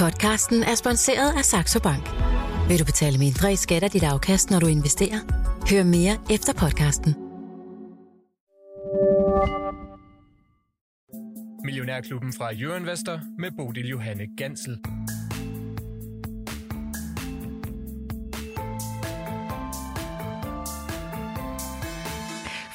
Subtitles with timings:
[0.00, 2.04] Podcasten er sponsoreret af Saxo Bank.
[2.68, 5.20] Vil du betale mindre i skat af dit afkast, når du investerer?
[5.70, 7.14] Hør mere efter podcasten.
[11.64, 12.86] Millionærklubben fra Jørgen
[13.38, 14.78] med Bodil Johanne Gansel.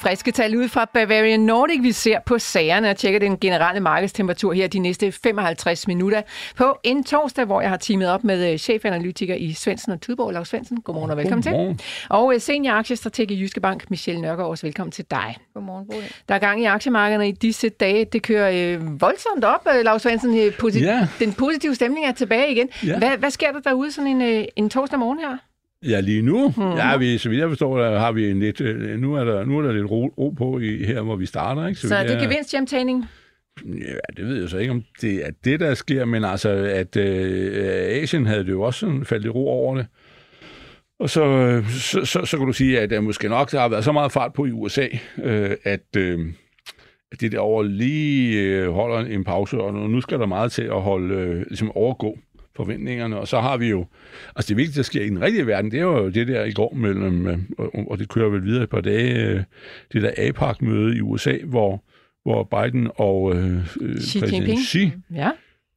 [0.06, 1.82] Friske tal ud fra Bavarian Nordic.
[1.82, 6.22] Vi ser på sagerne og tjekker den generelle markedstemperatur her de næste 55 minutter
[6.56, 10.32] på en torsdag, hvor jeg har teamet op med øh, chefanalytiker i Svendsen og Tudborg,
[10.32, 10.80] Lars Svendsen.
[10.80, 11.76] Godmorgen og velkommen Godmorgen.
[11.78, 11.86] til.
[12.10, 15.36] Og øh, senior aktiestrateg i Jyske Bank, Michelle Nørgaard, også velkommen til dig.
[15.54, 16.12] Godmorgen, Bodil.
[16.28, 18.04] Der er gang i aktiemarkederne i disse dage.
[18.04, 20.38] Det kører øh, voldsomt op, øh, Lars Svendsen.
[20.38, 21.08] Øh, posi- Ja.
[21.18, 22.68] Den positive stemning er tilbage igen.
[22.86, 22.98] Ja.
[22.98, 25.36] Hvad, hvad sker der derude sådan en, øh, en torsdag morgen her?
[25.88, 26.48] Ja, lige nu.
[26.48, 26.66] Mhm.
[26.66, 26.76] Mm.
[26.76, 29.44] Ja, vi, så vidt jeg forstår, der har vi en lidt, øh, nu er der,
[29.44, 31.66] nu er der lidt ro, ro på i, her, hvor vi starter.
[31.66, 31.80] Ikke?
[31.80, 33.04] Så vidt det er gevinsthjemtagning.
[33.64, 36.96] Ja, det ved jeg så ikke, om det er det, der sker, men altså, at
[36.96, 39.86] øh, Asien havde det jo også sådan faldet i ro over det.
[40.98, 43.68] Og så, øh, så, så, så kan du sige, at der måske nok der har
[43.68, 44.86] været så meget fart på i USA,
[45.22, 46.18] øh, at, øh,
[47.12, 50.82] at det derovre lige øh, holder en pause, og nu skal der meget til at
[50.82, 52.18] holde, øh, ligesom overgå
[52.56, 53.86] forventningerne, og så har vi jo,
[54.36, 56.52] altså det vigtigste, der sker i den rigtige verden, det er jo det der i
[56.52, 59.42] går mellem, øh, og, det kører vel videre et par dage, øh,
[59.92, 61.84] det der APAC-møde i USA, hvor,
[62.24, 64.58] hvor Biden og øh, øh, Xi præsident.
[64.68, 65.30] Xi, Ja.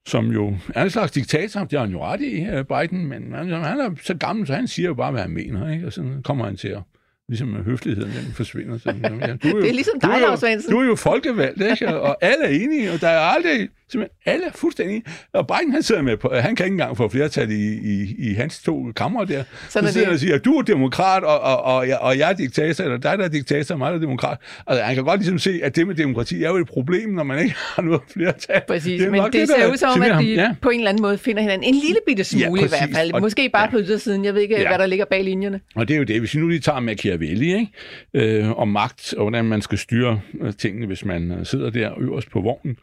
[0.07, 3.49] som jo er en slags diktator, det har han jo ret i, Biden, men han,
[3.51, 5.85] han er så gammel, så han siger jo bare, hvad han mener, ikke?
[5.85, 6.81] og så kommer han til at
[7.29, 8.77] ligesom høfligheden den forsvinder.
[8.77, 10.71] Så, ja, du er jo, Det er ligesom dig, Lars Svendsen.
[10.71, 11.87] Du er jo folkevalgt, ikke?
[11.99, 15.11] og alle er enige, og der er aldrig, simpelthen alle er fuldstændig enige.
[15.33, 18.33] Og Biden, han sidder med på, han kan ikke engang få flertal i, i, i
[18.33, 19.43] hans to kammer der.
[19.69, 20.05] Sådan så sidder det.
[20.07, 22.97] han og siger, du er demokrat, og, og, og, jeg, og jeg er diktator, eller
[22.97, 24.37] dig, der er diktator, og mig, der er demokrat.
[24.67, 27.23] Altså, han kan godt ligesom se, at det med demokrati er jo et problem, når
[27.23, 28.61] man ikke har noget flertal.
[28.67, 30.55] Præcis, Det men det, der ser ud som om, at de Ja.
[30.61, 33.13] på en eller anden måde finder hinanden en lille bitte smule Ja, i hvert fald.
[33.13, 33.69] Og- Måske bare ja.
[33.69, 34.25] på ydersiden.
[34.25, 34.67] Jeg ved ikke, Ja.
[34.67, 35.59] hvad der ligger bag linjerne.
[35.75, 36.79] Og det er jo det, hvis vi nu lige tager
[37.19, 38.39] Machiavelli, ikke?
[38.39, 41.99] Øh, om magt, og hvordan man skal styre øh, tingene, hvis man øh, sidder der
[41.99, 42.77] øverst på vognen,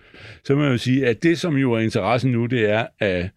[0.45, 3.31] så må jeg jo sige, at det, som jo er interessen nu, det er at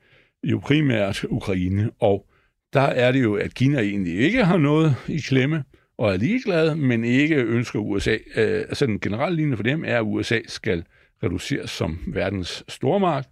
[0.43, 2.25] jo primært Ukraine, og
[2.73, 5.63] der er det jo, at Kina egentlig ikke har noget i klemme,
[5.97, 8.17] og er ligeglad, men ikke ønsker USA.
[8.35, 10.83] Øh, altså den generelle linje for dem er, at USA skal
[11.23, 13.29] reduceres som verdens stormagt,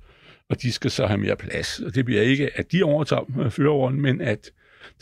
[0.49, 1.79] og de skal så have mere plads.
[1.79, 4.51] Og det bliver ikke, at de overtager øh, førerrollen, men at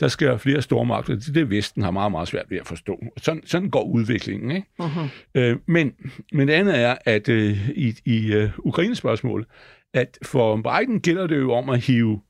[0.00, 1.14] der skal flere stormagter.
[1.14, 3.02] Det er det, Vesten har meget, meget svært ved at forstå.
[3.16, 4.50] Sådan, sådan går udviklingen.
[4.50, 4.66] Ikke?
[4.82, 5.08] Uh-huh.
[5.34, 5.92] Øh, men,
[6.32, 9.46] men det andet er, at øh, i, i øh, Ukraines-spørgsmålet,
[9.94, 12.20] at for Biden gælder det jo om at hive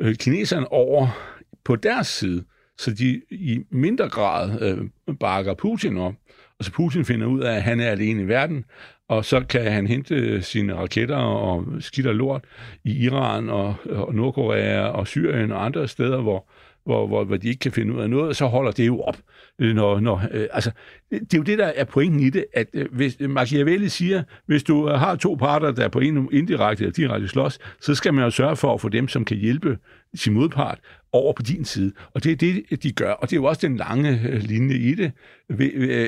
[0.00, 1.08] øh, kineserne over
[1.64, 2.44] på deres side,
[2.78, 6.14] så de i mindre grad øh, bakker Putin op.
[6.58, 8.64] Og så Putin finder ud af, at han er alene i verden,
[9.08, 12.44] og så kan han hente sine raketter og skidt og lort
[12.84, 16.50] i Iran og, og Nordkorea og Syrien og andre steder, hvor,
[16.86, 19.16] hvor, hvor, hvor de ikke kan finde ud af noget, så holder det jo op.
[19.58, 20.70] Øh, når, når, øh, altså,
[21.10, 23.88] det det er jo det, der er pointen i det, at øh, hvis øh, Machiavelli
[23.88, 27.94] siger, hvis du øh, har to parter, der på en indirekte eller direkte slås, så
[27.94, 29.78] skal man jo sørge for at få dem, som kan hjælpe
[30.14, 30.78] sin modpart,
[31.12, 31.92] over på din side.
[32.14, 33.12] Og det er det, de gør.
[33.12, 35.12] Og det er jo også den lange linje i det.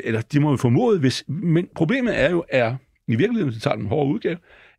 [0.04, 1.24] Eller de må jo formode, hvis...
[1.28, 2.76] Men problemet er jo, er,
[3.08, 4.36] i virkeligheden, hvis tager den hårde udgave,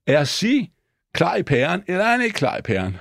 [0.07, 0.71] er at sige,
[1.13, 2.97] klar i pæren, eller er han ikke klar i pæren?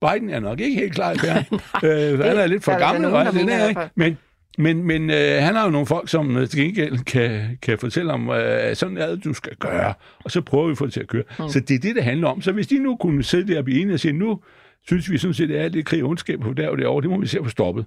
[0.00, 1.44] Biden er nok ikke helt klar i pæren.
[1.88, 3.80] øh, han er lidt for gammel, og alt det der, ikke?
[3.94, 4.18] Men,
[4.58, 8.12] men, men øh, han har jo nogle folk, som øh, til gengæld kan, kan fortælle
[8.12, 9.94] om, øh, sådan er det, du skal gøre.
[10.24, 11.22] Og så prøver vi at få det til at køre.
[11.38, 11.48] Mm.
[11.48, 12.42] Så det er det, det handler om.
[12.42, 14.40] Så hvis de nu kunne sidde der og blive enige og sige, nu
[14.86, 17.10] synes vi sådan set, at alt det krig og ondskab på der og derovre, det
[17.10, 17.86] må vi se at få stoppet.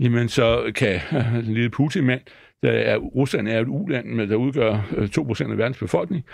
[0.00, 2.20] Jamen, så kan øh, en lille Putin-mand,
[2.62, 6.24] der er, Rusland er et uland, med, der udgør øh, 2% af verdens befolkning.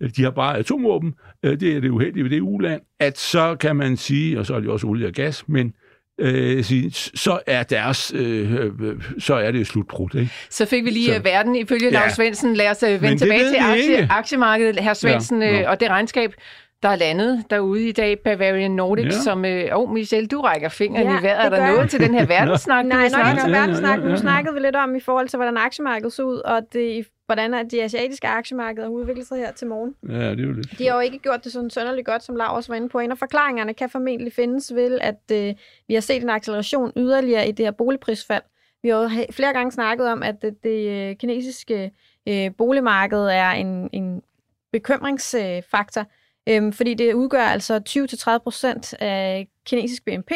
[0.00, 1.14] Øh, De har bare atomvåben.
[1.44, 4.54] Øh, Det er det uheldige ved det uland, at så kan man sige, og så
[4.54, 5.72] er det også olie og gas, men
[6.20, 6.64] øh,
[7.14, 10.30] så er deres, øh, øh, så er det slutbrudt, ikke?
[10.50, 11.90] Så fik vi lige Så- verden ifølge Ja.
[11.92, 12.54] Lars Svendsen.
[12.54, 14.08] Lad os øh, vende Men tilbage til aktie, ikke.
[14.12, 15.58] aktiemarkedet, herr Svendsen, Ja, nå.
[15.58, 16.32] øh, og det regnskab,
[16.82, 19.10] der er landet derude i dag, Bavarian Nordic, Ja.
[19.10, 19.44] som...
[19.44, 21.44] Øh, oh, Michelle, du rækker fingeren Ja, i vejret.
[21.46, 23.46] Er der noget til den her verdenssnak, Nej, snakke ikke til?
[23.46, 24.04] om verdenssnak.
[24.04, 27.68] Nu snakkede vi lidt om i forhold til, hvordan aktiemarkedet så ud, og det, hvordan
[27.70, 29.94] de asiatiske aktiemarkeder har udviklet sig her til morgen.
[30.08, 30.78] Ja, det er jo lidt.
[30.78, 32.98] De har jo ikke gjort det sådan sønderligt godt, som også var inde på.
[32.98, 35.54] En af forklaringerne kan formentlig findes ved, at øh,
[35.88, 38.42] vi har set en acceleration yderligere i det her boligprisfald.
[38.82, 41.90] Vi har jo flere gange snakket om, at det, det øh, kinesiske
[42.28, 44.22] øh, boligmarked er en, en
[44.72, 46.06] bekymringsfaktor, øh,
[46.50, 50.32] Øhm, fordi det udgør altså 20-30% af kinesisk BNP.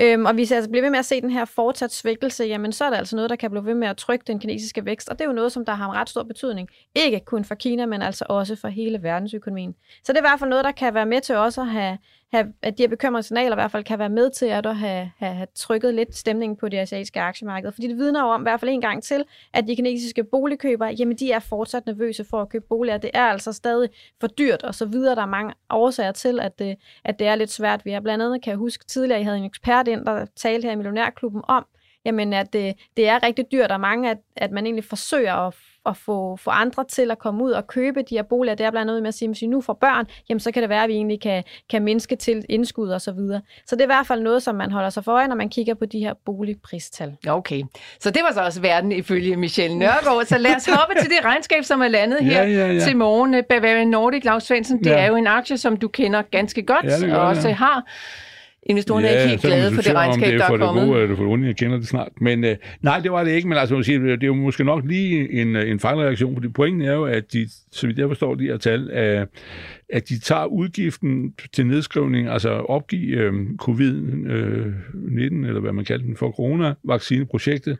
[0.00, 2.72] Øhm, og hvis jeg altså bliver ved med at se den her fortsat svækkelse, jamen
[2.72, 5.08] så er der altså noget, der kan blive ved med at trykke den kinesiske vækst.
[5.08, 6.68] Og det er jo noget, som der har en ret stor betydning.
[6.94, 9.74] Ikke kun for Kina, men altså også for hele verdensøkonomien.
[10.04, 11.98] Så det er i hvert fald noget, der kan være med til også at have,
[12.34, 15.10] have, at de her bekymrede signaler i hvert fald kan være med til at have,
[15.18, 17.72] have, have trykket lidt stemningen på det asiatiske aktiemarked.
[17.72, 20.94] Fordi det vidner jo om i hvert fald en gang til, at de kinesiske boligkøbere,
[20.98, 22.98] jamen de er fortsat nervøse for at købe boliger.
[22.98, 23.88] Det er altså stadig
[24.20, 25.14] for dyrt og så videre.
[25.14, 27.84] Der er mange årsager til, at det, at det er lidt svært.
[27.84, 30.66] Vi har blandt andet, kan jeg huske tidligere, I havde en ekspert ind, der talte
[30.66, 31.66] her i Millionærklubben om,
[32.04, 35.54] jamen at det, det er rigtig dyrt, og mange, at, at man egentlig forsøger at
[35.86, 38.54] at få, få andre til at komme ud og købe de her boliger.
[38.54, 40.50] Det er blandt andet med at sige, at hvis vi nu får børn, jamen så
[40.52, 43.40] kan det være, at vi egentlig kan, kan mindske til indskud og så videre.
[43.66, 45.48] Så det er i hvert fald noget, som man holder sig for øje, når man
[45.48, 47.16] kigger på de her boligpristal.
[47.28, 47.62] Okay,
[48.00, 50.24] så det var så også verden ifølge Michelle Nørgaard.
[50.24, 52.80] Så lad os hoppe til det regnskab, som er landet her Ja, ja, ja.
[52.80, 53.44] til morgen.
[53.48, 54.98] Bavarian Nordic, Lars Svendsen, det Ja.
[55.00, 57.84] er jo en aktie, som du kender ganske godt, Ja, det gør og også har.
[58.66, 60.82] Investorerne er ikke helt glade for det regnskab, det der er for er kommet.
[60.82, 62.08] Det gode, det for det onde, jeg kender det snart.
[62.20, 64.64] Men øh, nej, det var det ikke, men altså, man siger, det er jo måske
[64.64, 68.08] nok lige en, øh, en fejlreaktion, fordi pointen er jo, at de, så vidt jeg
[68.08, 69.26] forstår de her tal, øh,
[69.88, 73.32] at de tager udgiften til nedskrivning, altså opgive øh,
[73.62, 77.78] covid-19, eller hvad man kalder den for, coronavaccineprojektet,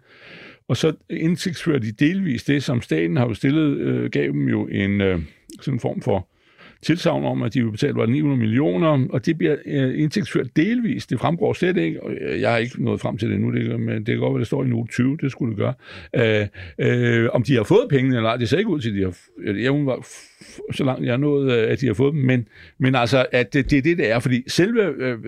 [0.69, 4.67] og så indsigtsfører de delvis det, som staten har jo stillet, øh, gav dem jo
[4.67, 5.19] en øh,
[5.61, 6.29] sådan en form for
[6.85, 11.07] tilsavn om, at de vil betale var 900 millioner, og det bliver øh, indtægtsført delvis.
[11.07, 12.01] Det fremgår slet ikke,
[12.41, 14.47] jeg har ikke nået frem til det nu, det, men det kan godt være, det
[14.47, 15.75] står i note 20, det skulle det gøre.
[16.17, 18.95] Øh, øh, om de har fået pengene eller ej, det ser ikke ud til, at
[18.95, 19.15] de har,
[19.63, 20.07] jeg var
[20.73, 22.49] så langt jeg er nået, øh, at de har fået dem, men,
[22.79, 25.19] men altså, at det, det er det, det er, fordi selve øh,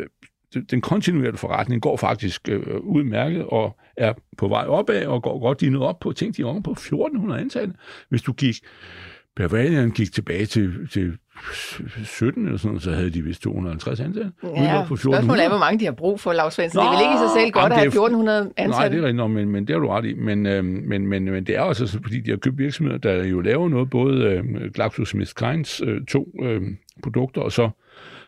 [0.71, 5.61] den kontinuerlige forretning går faktisk øh, udmærket og er på vej opad og går godt.
[5.61, 7.75] De er nået op på, tænk, de er på 1400 ansatte.
[8.09, 8.57] Hvis du gik,
[9.37, 11.13] Bavarian gik tilbage til, til
[12.05, 14.33] 17 eller sådan noget, så havde de vist 250 ansatte.
[14.43, 15.49] Ja, på spørgsmålet er, 1400.
[15.49, 16.79] hvor mange de har brug for, Lars Svendsen.
[16.81, 18.53] Det er vel ikke i sig selv godt jamen, at have det er- 1400 Nej,
[18.57, 18.97] ansatte?
[18.97, 20.15] det er rigtigt nok, men, men det har du ret i.
[20.15, 23.25] Men, øh, men, men, men det er også så, fordi de har købt virksomheder, der
[23.25, 24.45] jo laver noget, både øh,
[24.79, 26.63] GlaxoSmithKline's øh, to øh,
[27.03, 27.71] produkter, og så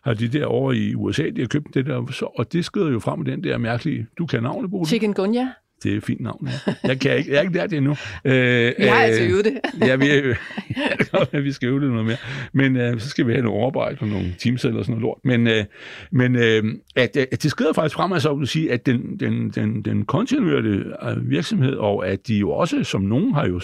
[0.04, 2.98] har de derovre i USA, de har købt det der, så, og det skrider jo
[2.98, 4.86] frem med den der mærkelige, du kan navnet, Bodil?
[4.88, 5.48] Chicken Gunja.
[5.82, 6.74] Det er et fint navn, ja.
[6.88, 7.96] Jeg, kan ikke, jeg er ikke der til endnu.
[8.24, 9.60] Øh, Vi har altså øvet det.
[9.80, 10.08] ja, vi,
[11.32, 12.16] er, vi skal øve det noget mere.
[12.52, 15.18] Men øh, så skal vi have nogle overarbejde og nogle teamsætter og sådan noget lort.
[15.24, 15.64] Men, øh,
[16.12, 16.64] men øh,
[16.96, 21.08] at, at det skrider faktisk frem, altså at sige, at den, den, den, den kontinuerlige
[21.10, 23.60] øh, virksomhed, og at de jo også, som nogen har jo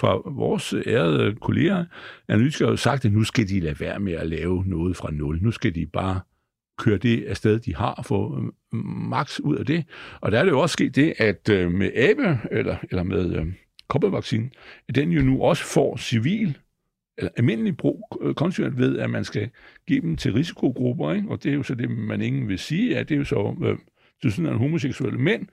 [0.00, 1.84] fra vores ærede kolleger,
[2.28, 5.10] analytikere har jo sagt, at nu skal de lade være med at lave noget fra
[5.12, 5.38] nul.
[5.42, 6.20] Nu skal de bare
[6.78, 8.52] køre det afsted, de har, få øh,
[8.84, 9.84] maks max ud af det.
[10.20, 13.34] Og der er det jo også sket det, at øh, med abe, eller, eller med
[13.34, 13.46] øh,
[13.88, 14.52] koppervaccinen,
[14.88, 16.58] at den jo nu også får civil,
[17.18, 19.50] eller almindelig brug, øh, ved, at man skal
[19.86, 21.28] give dem til risikogrupper, ikke?
[21.28, 23.56] og det er jo så det, man ingen vil sige, at det er jo så
[23.64, 23.78] øh,
[24.22, 25.46] til sådan en homoseksuelle mænd,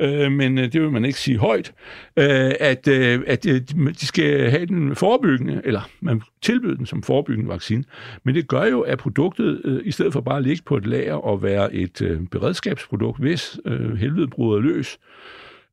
[0.00, 1.72] øh, men øh, det vil man ikke sige højt,
[2.16, 3.60] øh, at, øh, at øh,
[4.00, 7.84] de skal have den forebyggende, eller man tilbyder den som forebyggende vaccine,
[8.24, 10.86] men det gør jo, at produktet, øh, i stedet for bare at ligge på et
[10.86, 14.98] lager og være et øh, beredskabsprodukt, hvis øh, helvede bryder løs,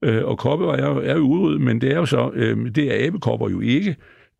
[0.01, 3.07] øh, og kopper er er jo udryddet, men det er jo så, øh, det er
[3.07, 3.95] abekopper jo ikke,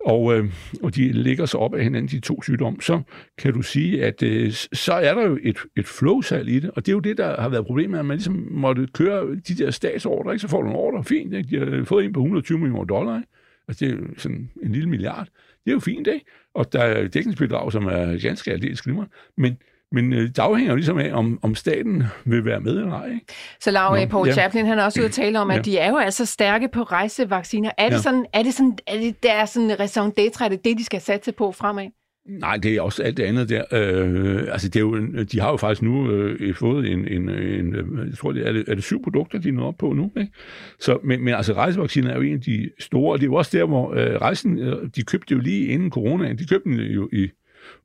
[0.06, 0.53] og, øh,
[0.83, 3.01] og de ligger så op af hinanden, de to sygdomme, så
[3.38, 6.86] kan du sige, at øh, så er der jo et, et flowsalg i det, og
[6.86, 9.71] det er jo det, der har været problemet, at man ligesom måtte køre de der
[9.71, 10.42] statsordre, ikke?
[10.42, 11.50] så får du en ordre, fint, ikke?
[11.50, 13.30] de har fået en på 120 millioner dollar, ikke?
[13.68, 15.27] altså det er jo sådan en lille milliard,
[15.65, 16.25] det er jo fint, ikke?
[16.53, 19.57] og der er dækningsbidrag, som er ganske aldeles glimrende, men
[19.91, 23.05] men øh, det afhænger jo ligesom af, om, om staten vil være med eller ej.
[23.05, 23.25] Ikke?
[23.62, 24.33] Så Laura Nå, Paul ja.
[24.33, 25.62] Chaplin, han er også ude at tale om, at Ja.
[25.62, 27.71] de er jo altså stærke på rejsevacciner.
[27.77, 28.01] Er det Ja.
[28.01, 30.86] sådan, er det sådan, er det der er sådan raison d'etre, er det det, de
[30.86, 31.88] skal satse på fremad?
[32.29, 33.63] Nej, det er også alt det andet der.
[33.71, 37.75] Øh, altså, det er jo, de har jo faktisk nu øh, fået en, en, en,
[37.75, 39.93] øh, jeg tror, det er, det, er det syv produkter, de er nået op på
[39.93, 40.12] nu.
[40.17, 40.31] Ikke?
[40.79, 43.33] Så, men, men altså, rejsevacciner er jo en af de store, og det er jo
[43.33, 46.79] også der, hvor øh, rejsen, øh, de købte jo lige inden coronaen, de købte den
[46.79, 47.29] jo i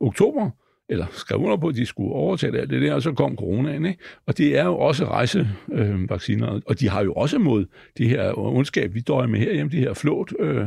[0.00, 0.50] oktober,
[0.88, 3.86] eller skrev under på, at de skulle overtage alt det der, og så kom coronaen,
[3.86, 4.02] ikke?
[4.26, 7.66] Og det er jo også rejsevacciner, øh, og de har jo også mod
[7.98, 10.64] det her ondskab, vi døjer med herhjemme, det her flåt, øh,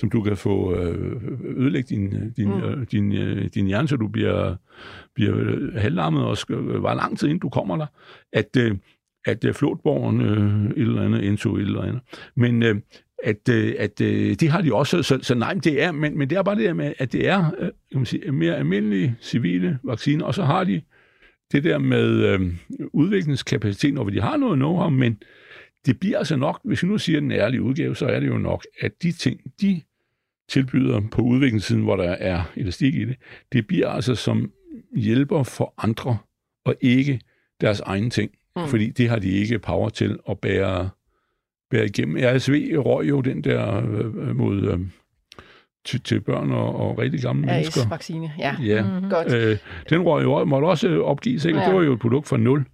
[0.00, 1.22] som du kan få øh,
[1.56, 2.62] ødelægge din, din, Mm.
[2.62, 4.56] øh, din, øh, din hjerne, så du bliver,
[5.14, 7.86] bliver øh, halvlammet og skal, øh, var lang tid inden du kommer der,
[8.32, 8.76] at, øh,
[9.26, 12.00] at øh, flåtborgen øh, et eller andet indtog et eller andet.
[12.36, 12.76] Men øh,
[13.22, 16.30] at, øh, at øh, det har de også, så, så nej, det er, men, men
[16.30, 19.16] det er bare det der med, at det er øh, kan man sige, mere almindelige
[19.20, 20.82] civile vacciner, og så har de
[21.52, 22.40] det der med øh,
[22.92, 25.22] udviklingskapacitet, hvor de har noget know-how, men
[25.86, 28.38] det bliver altså nok, hvis vi nu siger den ærlige udgave, så er det jo
[28.38, 29.80] nok, at de ting, de
[30.48, 33.16] tilbyder på udviklingssiden, hvor der er elastik i det,
[33.52, 34.52] det bliver altså som
[34.96, 36.18] hjælper for andre,
[36.64, 37.20] og ikke
[37.60, 38.30] deres egne ting.
[38.56, 38.68] Mm.
[38.68, 40.90] Fordi det har de ikke power til at bære,
[41.74, 42.16] bære igennem.
[42.36, 44.78] RSV røg jo den der øh, mod, øh,
[45.86, 47.80] til, til børn og, og rigtig gamle mennesker.
[47.80, 48.56] RS-vaccine, ja.
[48.64, 49.10] Ja, Mm-hmm.
[49.10, 49.32] Godt.
[49.34, 49.56] øh,
[49.90, 51.58] den røg jo, måtte også opgives, ikke?
[51.58, 51.66] Ja.
[51.66, 52.64] Det var jo et produkt fra nul.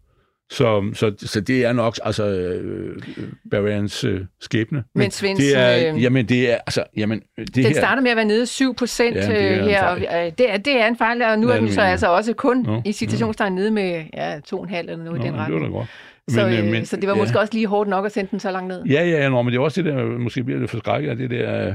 [0.52, 3.02] Så, så, så det er nok altså øh,
[3.50, 4.84] Bavarians øh, skæbne.
[4.94, 8.10] Men Svendsen, det er, øh, jamen det er, altså, jamen det Den her, starter med
[8.10, 9.84] at være nede 7 procent Ja, en her.
[9.86, 12.32] Og, øh, det, er, det er en fejl, og nu er den så altså også
[12.32, 15.44] kun Nå, i citationstegn nede med ja, 2,5 eller noget i Nå, den det var
[15.44, 15.62] retning.
[15.64, 15.88] da godt.
[16.30, 17.20] Så, Men, øh, øh, men- så det var ja.
[17.20, 18.84] måske også lige hårdt nok at sende den så langt ned.
[18.84, 21.30] Ja, ja, nå, men det er også det der, måske bliver det forskrækket af det
[21.30, 21.74] der øh,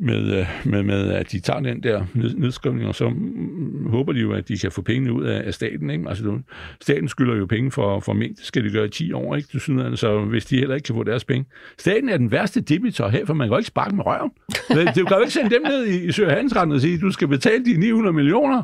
[0.00, 4.12] med, øh, med, med, at de tager den der ned- nedskrivning, og så mm, håber
[4.12, 5.90] de jo, at de kan få pengene ud af, af staten.
[5.90, 6.04] Ikke?
[6.08, 6.40] Altså, du-
[6.80, 9.48] staten skylder jo penge for, for mink, det skal de gøre i 10 år, ikke?
[9.52, 11.44] Du synes, så hvis de heller ikke kan få deres penge.
[11.78, 14.30] Staten er den værste debitor her, for man kan jo ikke sparke med røven.
[14.86, 17.28] Det- Du kan jo ikke sende dem ned i, i Søhandelsretten og sige, du skal
[17.28, 18.62] betale de 900 millioner.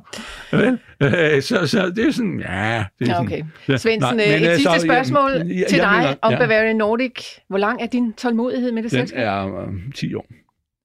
[0.52, 0.78] Vel?
[1.02, 2.84] Øh, Så, så det er sådan, ja...
[2.98, 3.42] Det er sådan, okay.
[3.68, 6.32] Ja, Svendsen, nej, øh, men et altså, sidste spørgsmål jeg- jeg til dig mener- om
[6.32, 7.12] ja, Bavarian Nordic.
[7.48, 9.18] Hvor lang er din tålmodighed med det Den selskab?
[9.26, 10.26] er øh, 10 år.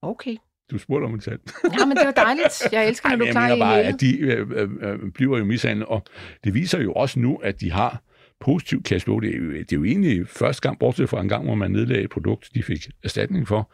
[0.05, 0.35] Okay.
[0.71, 1.39] Du spurgte om et tal.
[1.79, 2.63] Ja, men det var dejligt.
[2.71, 5.37] Jeg elsker, når Ej, du men er jeg bare, at de øh, øh, øh, bliver
[5.37, 6.03] jo mishandlet, og
[6.43, 8.01] det viser jo også nu, at de har
[8.39, 9.19] positiv cashflow.
[9.19, 11.71] Det er, jo, det er jo egentlig første gang, bortset fra en gang, hvor man
[11.71, 13.71] nedlagde et produkt, de fik erstatning for,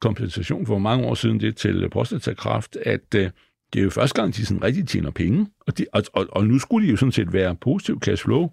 [0.00, 3.30] kompensation for mange år siden det til prostatakræft, at øh,
[3.72, 6.46] det er jo første gang, de sådan rigtig tjener penge, og, de, og, og, og
[6.46, 8.50] nu skulle de jo sådan set være positiv cashflow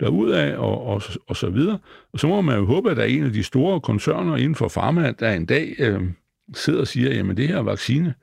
[0.00, 1.78] derudad og, og, og så videre.
[2.12, 4.54] Og så må man jo håbe, at der er en af de store koncerner inden
[4.54, 6.02] for pharma, der en dag øh,
[6.54, 8.14] sidder og siger, jamen det her vaccine,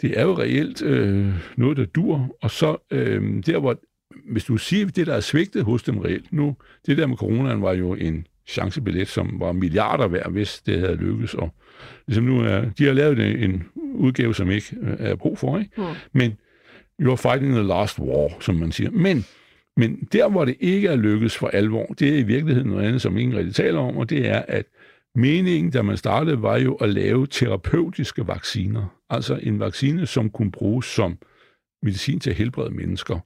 [0.00, 2.36] det er jo reelt øh, noget, der dur.
[2.42, 3.80] Og så øh, der, hvor,
[4.32, 7.62] hvis du siger, det der er svigtet hos dem reelt nu, det der med coronaen
[7.62, 11.34] var jo en chancebillet, som var milliarder værd, hvis det havde lykkes.
[11.34, 11.54] Og
[12.06, 15.58] ligesom nu er, de har lavet en, en udgave, som ikke øh, er brug for,
[15.58, 15.70] ikke?
[15.76, 15.84] Mm.
[16.12, 16.38] Men
[17.02, 18.90] you're fighting the last war, som man siger.
[18.90, 19.24] Men,
[19.76, 23.02] men der, hvor det ikke er lykkes for alvor, det er i virkeligheden noget andet,
[23.02, 24.66] som ingen rigtig taler om, og det er, at
[25.14, 28.96] meningen, da man startede, var jo at lave terapeutiske vacciner.
[29.10, 31.18] Altså en vaccine, som kunne bruges som
[31.82, 33.18] medicin til at helbrede mennesker.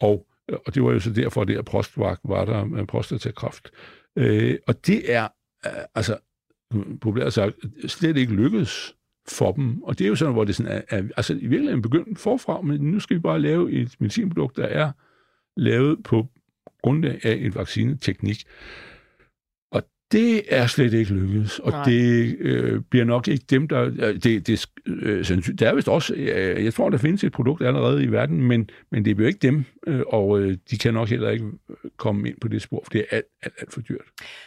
[0.00, 3.70] Og, øh, og det var jo så derfor, at det her var der med prostatakræft.
[4.16, 5.28] Øh, og det er,
[5.66, 6.18] øh, altså,
[7.00, 8.94] populært sagt, slet ikke lykkedes
[9.28, 9.82] for dem.
[9.82, 12.60] Og det er jo sådan, hvor det sådan er, er altså i virkeligheden begyndt forfra,
[12.60, 14.92] men nu skal vi bare lave et medicinprodukt, der er
[15.56, 16.26] lavet på
[16.82, 18.44] grundlag af en vaccineteknik.
[20.12, 21.84] Det er slet ikke lykkedes, og Nej.
[21.84, 23.82] Det øh, bliver nok ikke dem, der...
[23.82, 25.24] øh, Det, det, øh,
[25.58, 26.14] der er vist også...
[26.14, 29.38] Øh, jeg tror, der findes et produkt allerede i verden, men, men det bliver ikke
[29.42, 31.44] dem, øh, og øh, de kan nok heller ikke
[31.96, 34.04] komme ind på det spor, for det er alt, alt, alt for dyrt.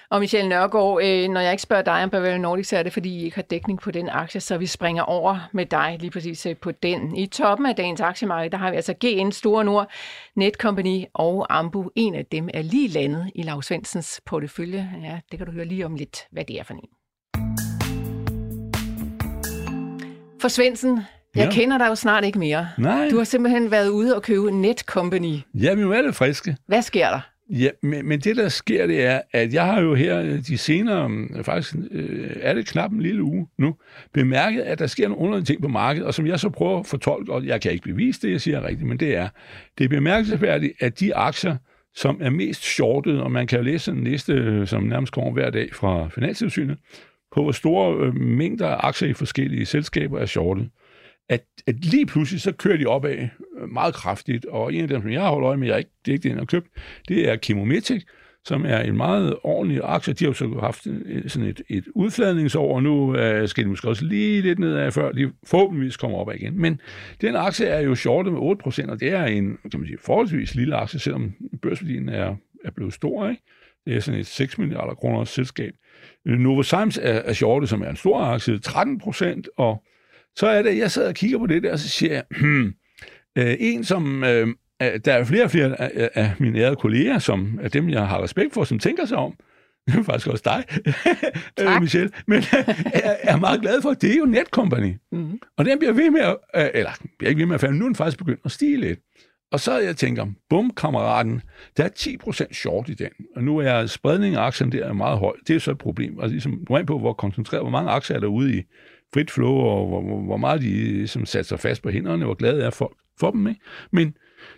[0.09, 2.93] Og Michelle Nørgaard, øh, når jeg ikke spørger dig om Bavarian Nordic, så er det,
[2.93, 6.11] fordi I ikke har dækning på den aktie, så vi springer over med dig lige
[6.11, 7.15] præcis øh, på den.
[7.17, 9.91] I toppen af dagens aktiemarked, der har vi altså GN Store Nord,
[10.35, 11.91] Netcompany og Ambu.
[11.95, 14.89] En af dem er lige landet i Lars Svendsens portefølje.
[15.03, 16.89] Ja, det kan du høre lige om lidt, hvad det er for en.
[20.41, 20.99] For Svendsen,
[21.35, 21.51] jeg Ja.
[21.51, 22.67] kender dig jo snart ikke mere.
[22.77, 25.37] Nej, Du har simpelthen været ude og købe Netcompany.
[25.53, 26.57] ja, vi er lidt friske.
[26.67, 27.19] Hvad sker der?
[27.49, 30.57] Ja, men, men det der sker, det er, at jeg har jo her øh, de
[30.57, 33.75] senere, øh, faktisk øh, er det knap en lille uge nu,
[34.13, 36.85] bemærket, at der sker nogle underlige ting på markedet, og som jeg så prøver at
[36.85, 39.29] fortolke, og jeg kan ikke bevise det, jeg siger er rigtigt, men det er,
[39.77, 41.55] det er bemærkelsesværdigt, at de aktier,
[41.95, 45.31] som er mest shortet, og man kan jo læse den liste, øh, som nærmest kommer
[45.31, 46.77] hver dag fra Finanstilsynet,
[47.35, 50.69] på hvor store øh, mængder af aktier i forskellige selskaber er shortet,
[51.29, 53.17] at, at lige pludselig så kører de opad
[53.61, 55.91] øh, meget kraftigt, og en af dem, som jeg holder øje med, jeg er ikke,
[56.05, 56.67] det er ikke den, jeg har købt,
[57.07, 58.03] det er Chemometic,
[58.45, 60.13] som er en meget ordentlig aktie.
[60.13, 63.69] De har jo så haft en- sådan et, et udfladningsår, og nu øh, skal de
[63.69, 66.61] måske også lige lidt nedad, før de forhåbentligvis kommer op igen.
[66.61, 66.79] Men
[67.21, 70.55] den aktie er jo shortet med 8%, og det er en kan man sige, forholdsvis
[70.55, 72.35] lille aktie, selvom børsværdien er,
[72.65, 73.29] er blevet stor.
[73.29, 73.41] Ikke?
[73.85, 75.73] Det er sådan et 6 milliarder kroner selskab.
[76.25, 79.83] Novozymes er, er shortet, som er en stor aktie, 13%, og
[80.35, 82.73] så er det, jeg sidder og kigger på det der, og så siger jeg, hmm,
[83.37, 84.47] øh, en som, øh,
[84.79, 88.23] der er flere og flere af, af mine ærede kolleger, som er dem, jeg har
[88.23, 89.33] respekt for, som tænker sig om,
[89.87, 90.63] det er faktisk også dig,
[91.59, 92.43] øh, Michelle, men
[92.93, 94.93] er, er meget glad for, det er jo Netcompany.
[95.11, 95.39] Mm.
[95.57, 97.85] Og den bliver ved med at, øh, eller bliver ikke ved med at falde, nu
[97.85, 98.99] er den faktisk begyndt at stige lidt.
[99.51, 101.41] Og så jeg tænker, bum, kammeraten,
[101.77, 105.19] der er 10% short i den, og nu er spredningen af aktierne der er meget
[105.19, 105.33] høj.
[105.47, 106.19] Det er så et problem.
[106.19, 108.63] Altså ligesom, du er på, hvor koncentreret, hvor mange aktier er der ude i
[109.13, 112.69] frit flow, og hvor, hvor, meget de satte sig fast på hænderne, hvor glade er
[112.69, 113.47] folk for dem.
[113.47, 113.61] Ikke?
[113.91, 114.15] Men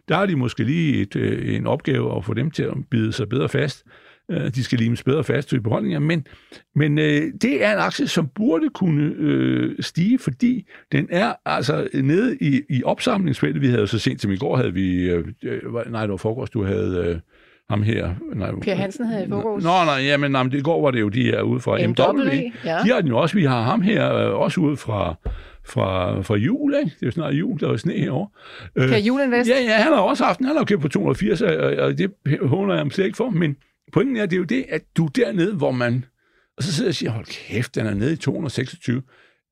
[0.07, 3.13] der har de måske lige et, øh, en opgave at få dem til at bide
[3.13, 3.85] sig bedre fast.
[4.31, 6.27] Øh, de skal limes bedre fast til beholdninger, men,
[6.75, 11.87] men øh, det er en aktie, som burde kunne øh, stige, fordi den er altså
[11.93, 13.61] nede i, i opsamlingsfeltet.
[13.61, 16.49] Vi havde så sent som i går, havde vi, øh, øh nej, det var forgårs,
[16.49, 17.19] du havde øh,
[17.69, 18.13] ham her.
[18.36, 19.63] Nej, Per Hansen havde i fokus.
[19.63, 22.21] Nå, nej, jamen, nej, det går var det jo de her ude fra MW.
[22.24, 22.79] MW, ja.
[22.83, 23.36] De har den jo også.
[23.36, 25.15] Vi har ham her øh, også ude fra,
[25.65, 26.89] fra, fra jul, ikke?
[26.95, 28.29] Det er jo snart jul, der er sne herovre.
[28.75, 29.50] Øh, Per Julenvest?
[29.50, 30.47] Ja, ja, han har også haft den.
[30.47, 33.29] Han har købt på 280, og, og det håner jeg ham slet ikke for.
[33.29, 33.55] Men
[33.93, 36.05] pointen er, det er jo det, at du er dernede, hvor man...
[36.57, 39.01] Og så sidder jeg og siger, hold kæft, den er nede i 226.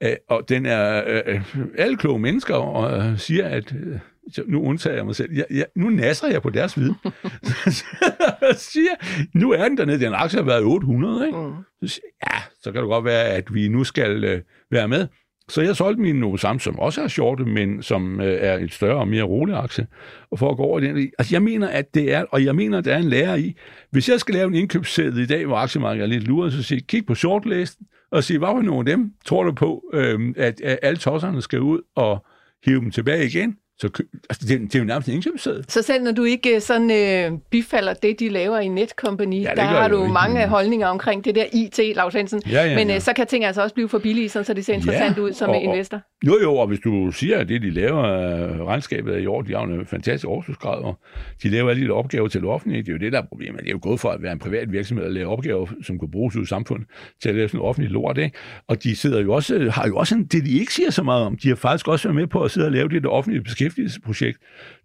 [0.04, 1.04] Øh, og den er...
[1.28, 1.42] Øh,
[1.78, 3.74] alle kloge mennesker og, øh, siger, at...
[3.86, 4.00] Øh,
[4.48, 5.34] nu undtager jeg mig selv.
[5.34, 6.96] Jeg, jeg, nu nasser jeg på deres viden.
[7.78, 8.90] så siger,
[9.34, 10.00] nu er den dernede.
[10.00, 11.38] Den aktie har været 800, ikke?
[11.38, 11.54] Mm.
[11.82, 14.42] Så siger, ja, så kan det godt være, at vi nu skal øh,
[14.72, 15.08] være med.
[15.50, 19.00] Så jeg solgte min Novo som også er shorte, men som øh, er et større
[19.00, 19.88] og mere rolig aktie,
[20.32, 21.12] og for at gå over den.
[21.20, 23.56] Altså, jeg mener, at det er, og jeg mener, at der er en lærer i.
[23.92, 26.82] Hvis jeg skal lave en indkøbssæde i dag, hvor aktiemarkedet er lidt luret, så siger
[26.88, 30.62] kig på shortlisten, og sige, hvad for nogle af dem tror du på, øh, at,
[30.62, 32.26] at alle tosserne skal ud og
[32.66, 33.58] hive dem tilbage igen?
[33.80, 33.90] Så
[34.30, 35.66] altså, det, er- det er jo nærmest en indkøbsseddel.
[35.68, 39.50] Så selv når du ikke øh, sådan øh, bifalder det, de laver i Netcompany, Ja,
[39.50, 40.14] det der har du ikke.
[40.14, 42.42] mange holdninger omkring det der IT, Lars Hansen.
[42.52, 42.96] Ja, ja, Men ja.
[42.96, 45.22] øh, så kan ting altså også blive for billige, sådan, så det ser interessant Ja,
[45.22, 46.02] ud som og- og- investor.
[46.28, 49.42] Jo, jo, og hvis du siger, at det, de laver, øh, regnskabet er i år,
[49.42, 51.00] de har en fantastisk overskudsgrad, og
[51.44, 53.60] de laver alle de opgaver til det offentlige, det er jo det, der er problemet.
[53.62, 56.12] Det er jo gået for at være en privat virksomhed og lave opgaver, som kan
[56.12, 56.88] bruges ud i samfundet,
[57.22, 58.38] til at lave sådan noget offentligt lort, ikke?
[58.68, 61.26] Og de sidder jo også, har jo også en, det, de ikke siger så meget
[61.26, 63.44] om, de har faktisk også været med på at sidde og lave det der offentlige
[63.66, 64.38] beskæftigelsesprojekt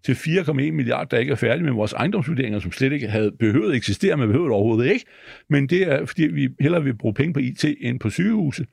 [0.05, 3.71] til 4,1 milliarder, der ikke er færdige med vores ejendomsvurderinger, som slet ikke havde behøvet
[3.71, 5.07] at eksistere, men behøvet overhovedet ikke.
[5.49, 8.67] Men det er, fordi vi hellere vil bruge penge på IT end på sygehuse.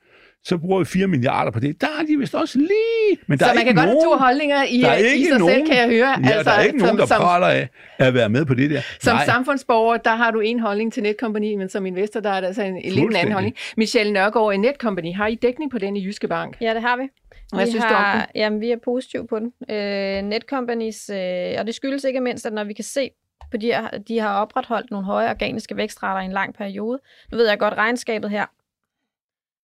[0.44, 1.80] Så bruger vi 4 milliarder på det.
[1.80, 3.18] Der er de vist også lige.
[3.26, 4.98] Men der Så er man ikke kan godt have nogen, to holdninger i, der er
[4.98, 6.10] øh, i ikke sig nogen, selv, kan jeg høre.
[6.24, 8.70] Ja, der er ikke nogen, der som, som, praler af at være med på det
[8.70, 8.80] der.
[9.00, 9.24] som Nej.
[9.24, 12.62] samfundsborger, der har du en holdning til Netcompany, men som investor, der er der altså
[12.62, 13.56] en, en lidt en anden holdning.
[13.76, 16.56] Michelle Nørgaard i Netcompany, har I dækning på den i Jyske Bank?
[16.60, 17.02] Ja, det har vi.
[17.52, 18.26] Hvad vi synes du om har, den?
[18.34, 19.52] Jamen, vi er positive på den.
[19.70, 23.10] Øh, Netcompanies, øh, og det skyldes ikke mindst, at når vi kan se,
[23.50, 26.98] på de, her, de har opretholdt nogle høje organiske vækstrater i en lang periode.
[27.30, 28.46] Nu ved jeg godt, regnskabet her,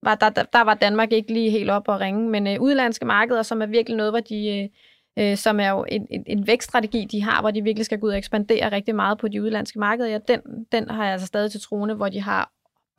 [0.02, 3.42] var, der, der, var Danmark ikke lige helt op og ringe, men øh, udlandske markeder,
[3.42, 4.70] som er virkelig noget, hvor de,
[5.18, 8.00] øh, øh, som er jo en, en, en vækststrategi, de har, hvor de virkelig skal
[8.00, 10.40] gå ud og ekspandere rigtig meget på de udlandske markeder, ja, den,
[10.72, 12.50] den har jeg altså stadig til troende, hvor de har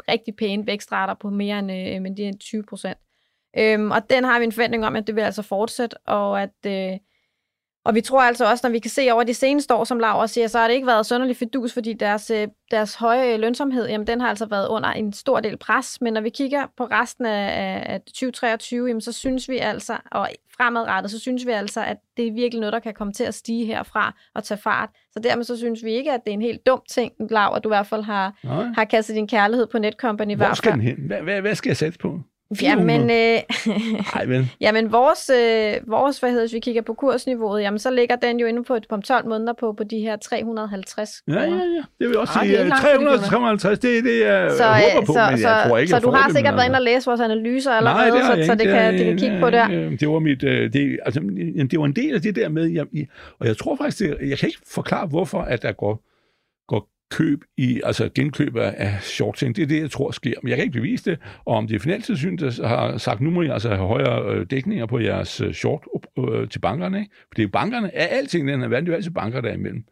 [0.10, 2.98] rigtig pæne vækstrater på mere end, øh, men det er 20 procent.
[3.58, 6.66] Øhm, og den har vi en forventning om, at det vil altså fortsætte, og at
[6.68, 6.98] øh,
[7.86, 10.28] og vi tror altså også, når vi kan se over de seneste år, som Laura
[10.28, 14.08] siger, så har det ikke været sønderlig fidus, fordi deres, øh, deres høje lønsomhed, jamen
[14.08, 16.02] den har altså været under en stor del pres.
[16.02, 19.98] Men når vi kigger på resten af, af- af 2023, jamen så synes vi altså,
[20.12, 23.24] og fremadrettet, så synes vi altså, at det er virkelig noget, der kan komme til
[23.24, 24.90] at stige herfra og tage fart.
[25.12, 27.70] Så dermed så synes vi ikke, at det er en helt dum ting, Laura, du
[27.70, 28.64] i hvert fald har, Nej.
[28.76, 30.36] har kastet din kærlighed på Netcompany.
[30.36, 30.96] Hvor skal den hen?
[31.08, 32.20] Hvad, hvad, hvad skal jeg sætte på?
[32.62, 33.38] Jamen, øh,
[34.16, 34.50] Nej, vel.
[34.62, 38.40] Jamen, vores, øh, vores hvad hedder, hvis vi kigger på kursniveauet, jamen, så ligger den
[38.40, 41.58] jo inde på, på om 12 måneder på, på de her 350 Ja, ja, kroner.
[41.58, 41.84] ja.
[42.00, 43.30] Det vil også Ej, sige, det er øh, langt fra de 300 kunder.
[43.30, 45.90] 350, det er det, jeg Så, håber øh, på, så, men så, jeg tror ikke,
[45.90, 47.78] så jeg du har det, sikkert men været inde altså- og læse vores analyser Nej,
[47.78, 49.66] allerede, det har jeg så, så det kan, det kan kigge på der.
[49.72, 52.66] øh, Det var mit, det, altså, jamen, det var en del af det der med,
[52.68, 52.86] jeg,
[53.40, 56.04] og jeg tror faktisk, det, jeg kan ikke forklare, hvorfor at der går,
[56.68, 59.36] går køb i, altså genkøb af, shorting.
[59.36, 59.56] short.
[59.56, 60.34] Det er det, jeg tror sker.
[60.44, 61.20] Men jeg kan ikke bevise det.
[61.46, 64.46] Og om det er Finanstilsynet, der har sagt, nu må I altså have højere øh,
[64.50, 65.84] dækninger på jeres øh, short
[66.20, 67.00] øh, til bankerne.
[67.00, 67.12] Ikke?
[67.16, 69.50] For det er bankerne, af alting den her verden, det er jo altid banker, der
[69.50, 69.84] er imellem.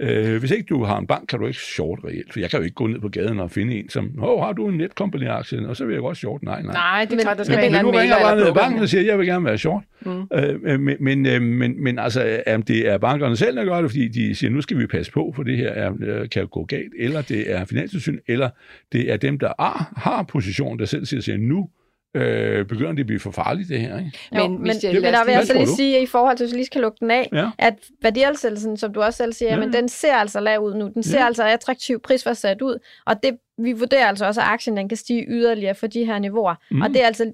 [0.00, 2.32] Øh, hvis ikke du har en bank, kan du ikke short reelt.
[2.32, 4.52] For jeg kan jo ikke gå ned på gaden og finde en, som, åh, har
[4.52, 5.68] du en netcompany-aktie?
[5.68, 6.42] Og så vil jeg godt short.
[6.42, 6.72] Nej, nej.
[6.72, 8.24] Nej, det er Men- klart, der skal men- være en Men nu anden ringer jeg
[8.24, 9.82] bare ned i eller banken og siger, at jeg vil gerne være short.
[10.00, 10.22] Mm.
[10.34, 13.90] Øh, men, men, øh, men, men altså, om det er bankerne selv, der gør det,
[13.90, 16.64] fordi de siger, nu skal vi passe på, for det her er, øh, kan gå
[16.64, 18.50] galt, eller det er finanstilsyn, eller
[18.92, 21.68] det er dem, der har, har position, der selv siger, siger nu
[22.14, 23.98] øh, begynder det at blive for farligt, det her.
[23.98, 24.12] Ikke?
[24.36, 25.74] Jo, Men men, men, der vil jeg så lige du?
[25.76, 27.50] sige, at i forhold til, hvis vi lige skal lukke den af, Ja.
[27.58, 29.60] at værdiansættelsen, som du også selv siger, Ja.
[29.60, 30.88] men den ser altså lav ud nu.
[30.94, 31.26] Den ser Ja.
[31.26, 35.24] altså attraktiv prisfastsat ud, og det, vi vurderer altså også, at aktien den kan stige
[35.28, 36.54] yderligere for de her niveauer.
[36.70, 36.82] Mm.
[36.82, 37.32] Og det er altså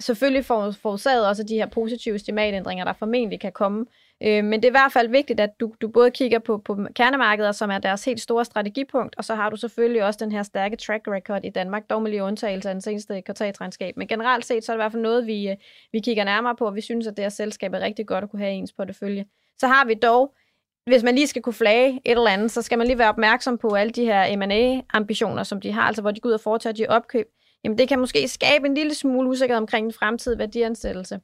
[0.00, 3.86] selvfølgelig for, forårsaget også de her positive estimatændringer, der formentlig kan komme.
[4.22, 6.78] Øh, men det er i hvert fald vigtigt, at du, du både kigger på, på
[6.94, 10.42] kernemarkeder, som er deres helt store strategipunkt, og så har du selvfølgelig også den her
[10.42, 13.96] stærke track record i Danmark, dog med lige undtagelse af den seneste kvartalsregnskab.
[13.96, 15.56] Men generelt set, så er det i hvert fald noget, vi, øh,
[15.92, 18.30] vi kigger nærmere på, og vi synes, at det her selskab er rigtig godt at
[18.30, 19.24] kunne have i ens portefølje.
[19.58, 20.34] Så har vi dog,
[20.86, 23.58] hvis man lige skal kunne flage et eller andet, så skal man lige være opmærksom
[23.58, 26.74] på alle de her M&A-ambitioner, som de har, altså hvor de går ud og foretager
[26.74, 27.26] de opkøb.
[27.64, 31.20] Jamen det kan måske skabe en lille smule usikkerhed omkring den fremtidige værdiansættelse.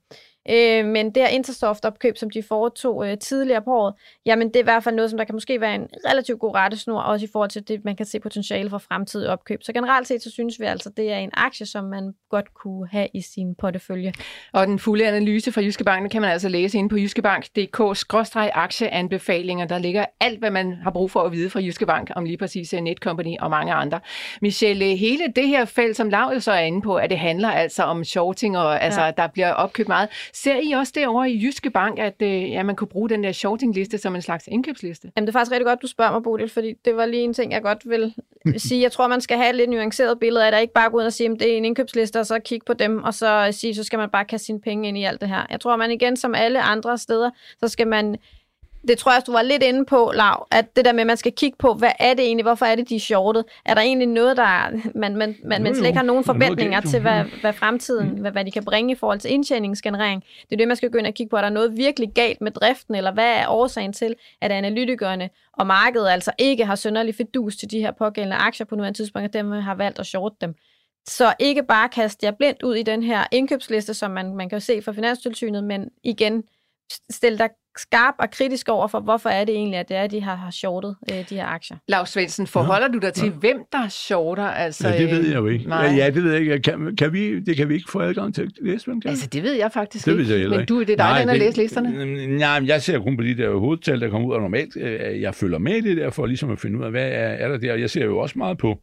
[0.50, 3.94] Øh, men det her Intersoft-opkøb, som de foretog øh, tidligere på året,
[4.26, 6.54] jamen det er i hvert fald noget, som der kan måske være en relativt god
[6.54, 9.62] rettesnor, også i forhold til det, man kan se potentiale for fremtidige opkøb.
[9.62, 12.88] Så generelt set, så synes vi altså, det er en aktie, som man godt kunne
[12.88, 14.12] have i sin portefølje.
[14.52, 19.66] Og den fulde analyse fra Jyske Bank, den kan man altså læse inde på jyskebank.dk-aktieanbefalinger.
[19.66, 22.37] Der ligger alt, hvad man har brug for at vide fra Jyske Bank om lige
[22.37, 24.00] præcis øh, Netcompany og mange andre.
[24.42, 27.83] Michelle, hele det her felt, som Lav så er inde på, at det handler altså
[27.83, 29.11] om shorting, og altså, ja.
[29.11, 30.09] der bliver opkøbt meget.
[30.34, 33.32] Ser I også derovre i Jyske Bank, at øh, ja, man kunne bruge den der
[33.32, 35.12] shortingliste som en slags indkøbsliste?
[35.16, 37.34] Jamen, det er faktisk rigtig godt, du spørger mig, Bodil, fordi det var lige en
[37.34, 38.14] ting, jeg godt vil
[38.66, 38.82] sige.
[38.82, 41.04] Jeg tror, man skal have et lidt nuanceret billede af det, ikke bare gå ud
[41.04, 43.74] og sige, at det er en indkøbsliste, og så kigge på dem, og så sige,
[43.74, 45.46] så skal man bare kaste sine penge ind i alt det her.
[45.50, 48.16] Jeg tror, man igen, som alle andre steder, så skal man
[48.88, 51.16] det tror jeg, du var lidt inde på, Lav, at det der med, at man
[51.16, 53.44] skal kigge på, hvad er det egentlig, hvorfor er det, de er shortet?
[53.64, 57.00] Er der egentlig noget, der man, man, man, man slet ikke har nogen forventninger til,
[57.00, 60.24] hvad, hvad fremtiden, hvad, hvad de kan bringe i forhold til indtjeningsgenerering?
[60.42, 61.36] Det er det, man skal gå ind og kigge på.
[61.36, 65.66] Er der noget virkelig galt med driften, eller hvad er årsagen til, at analytikerne og
[65.66, 69.32] markedet altså ikke har sønderlig fedus til de her pågældende aktier på nuværende tidspunkt, og
[69.32, 70.54] dem har valgt at shorte dem?
[71.08, 74.60] Så ikke bare kaste jer blindt ud i den her indkøbsliste, som man, man kan
[74.60, 76.42] se fra Finanstilsynet, men igen,
[77.10, 80.10] stille dig skarp og kritisk over for, hvorfor er det egentlig, at det er, at
[80.10, 81.76] de har, har shortet øh, de her aktier.
[81.88, 82.92] Lars Svendsen, forholder ja.
[82.92, 83.32] du dig til, ja.
[83.32, 84.44] hvem der shorter?
[84.44, 85.68] Altså, ja, det ved jeg jo ikke.
[85.68, 85.84] Nej.
[85.84, 86.58] Ja, ja, det ved jeg ikke.
[86.58, 89.02] Kan, kan vi, det kan vi ikke få adgang til at læse, kan?
[89.06, 90.28] Altså, det ved jeg faktisk det ikke.
[90.28, 92.37] Ved jeg men du, det er dig, der har læst listerne?
[92.38, 95.20] Nej, men jeg ser kun på de der hovedtal, der kommer ud, og normalt, øh,
[95.20, 97.48] jeg følger med i det der, for ligesom at finde ud af, hvad er, er
[97.48, 97.74] der der.
[97.74, 98.78] Jeg ser jo også meget på,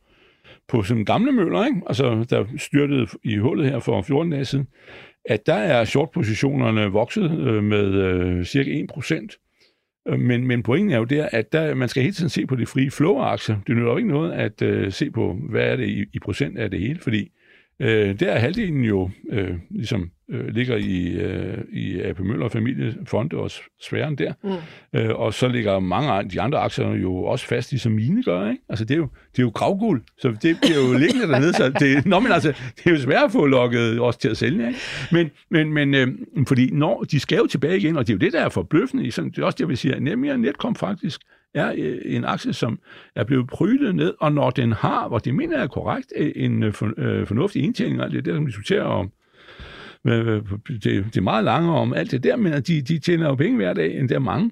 [0.68, 1.82] på sådan gamle møller, ikke?
[1.88, 4.68] Altså, der styrtede i hullet her for 14 dage siden,
[5.26, 9.48] at der er short-positionerne vokset øh, med øh, cirka 1%.
[10.18, 12.66] Men, men pointen er jo der, at der, man skal hele tiden se på de
[12.66, 13.56] frie flow-aktier.
[13.68, 16.58] Det nytter jo ikke noget at øh, se på, hvad er det i, i procent
[16.58, 17.32] af det hele, fordi
[17.82, 23.38] øh, der er halvdelen jo øh, ligesom øh, ligger i, øh, i AP Møller familiefonde
[23.38, 24.34] og sfæren der.
[24.44, 25.00] Mm.
[25.00, 28.50] Øh, og så ligger mange af de andre aktier jo også fast, ligesom mine gør.
[28.50, 28.64] Ikke?
[28.70, 31.54] Altså, det er, jo, det er jo gravguld, så det bliver jo liggende dernede.
[31.54, 34.38] Så det, nå, men altså, det er jo svært at få lukket også til at
[34.38, 34.68] sælge.
[34.68, 34.80] Ikke?
[35.12, 36.08] Men, men, men øh,
[36.48, 39.12] fordi når de skal jo tilbage igen, og det er jo det, der er forbløffende.
[39.12, 41.22] Sådan, det er også det, jeg vil sige, at Nemia Netcom faktisk
[41.54, 42.80] er øh, en aktie, som
[43.16, 46.74] er blevet prydet ned, og når den har, hvor det mener er korrekt, en øh,
[46.74, 49.12] fornuftig indtjening, og det er det, som vi diskuterer om,
[50.04, 53.56] det, det er meget lange om alt det der, men de, de tjener jo penge
[53.56, 54.52] hver dag, end der er mange,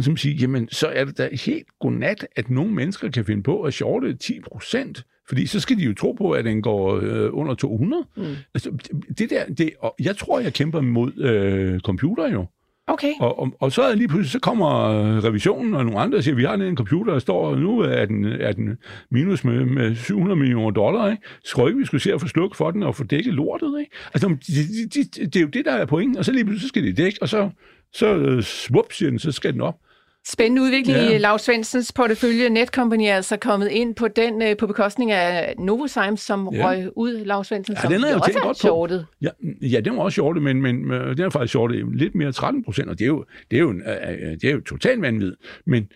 [0.00, 3.62] som siger, jamen, så er det da helt godnat, at nogle mennesker kan finde på
[3.62, 7.28] at shorte 10 procent, fordi så skal de jo tro på, at den går øh,
[7.32, 8.02] under 200.
[8.16, 8.22] Mm.
[8.54, 8.70] Altså,
[9.18, 12.46] det der, det, og jeg tror, jeg kæmper mod øh, computer jo.
[12.86, 13.12] Okay.
[13.20, 16.24] Og, og, og så er lige pludselig, så kommer øh, revisionen og nogle andre og
[16.24, 18.78] siger, vi har en computer, der står, og nu er den, er den
[19.10, 21.22] minus med, med 700 millioner dollar, ikke?
[21.44, 23.96] Så ikke, vi skulle se at få sluk for den og få dækket lortet, ikke?
[24.14, 26.62] Altså, det, de, de, det er jo det, der er pointen, og så lige pludselig
[26.62, 27.50] så skal de dække, og så,
[27.92, 29.76] så øh, svup, siger den, så skal den op.
[30.26, 31.14] Spændende udvikling ja.
[31.14, 32.48] i Lars Svendsens portefølje.
[32.48, 36.66] Netcompany er altså kommet ind på den øh, på bekostning af Novozymes, som ja.
[36.66, 39.06] røg ud, Lars Svendsen, ja, som den er jo også godt shortet.
[39.22, 39.28] Ja,
[39.62, 42.88] ja, den var også shortet, men, men den er faktisk shortet lidt mere 13 procent,
[42.88, 45.34] og det er jo, det er jo, det er jo totalt vanvid.
[45.66, 45.88] Men,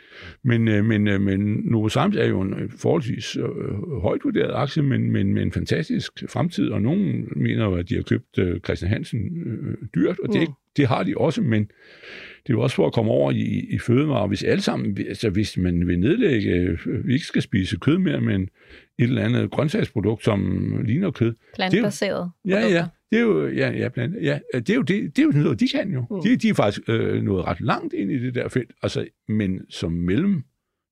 [0.44, 5.42] men, men, men Novozymes er jo en forholdsvis øh, højt vurderet aktie, men, men med
[5.42, 9.76] en fantastisk fremtid, og nogen mener jo, at de har købt øh, Christian Hansen øh,
[9.94, 10.54] dyrt, og det, mm.
[10.76, 11.70] det har de også, men
[12.48, 14.26] det er jo også for at komme over i, i fødevarer.
[14.26, 18.20] Hvis alle sammen, altså hvis man vil nedlægge, øh, vi ikke skal spise kød mere,
[18.20, 18.48] men et
[18.98, 21.34] eller andet grøntsagsprodukt, som ligner kød.
[21.54, 22.86] Plantbaseret Ja, ja.
[23.10, 25.60] Det er jo, ja, ja, plant, ja, det er jo, det, det er jo noget,
[25.60, 26.04] de kan jo.
[26.10, 26.22] Mm.
[26.22, 29.60] De, de er faktisk øh, nået ret langt ind i det der felt, altså, men
[29.70, 30.42] som mellem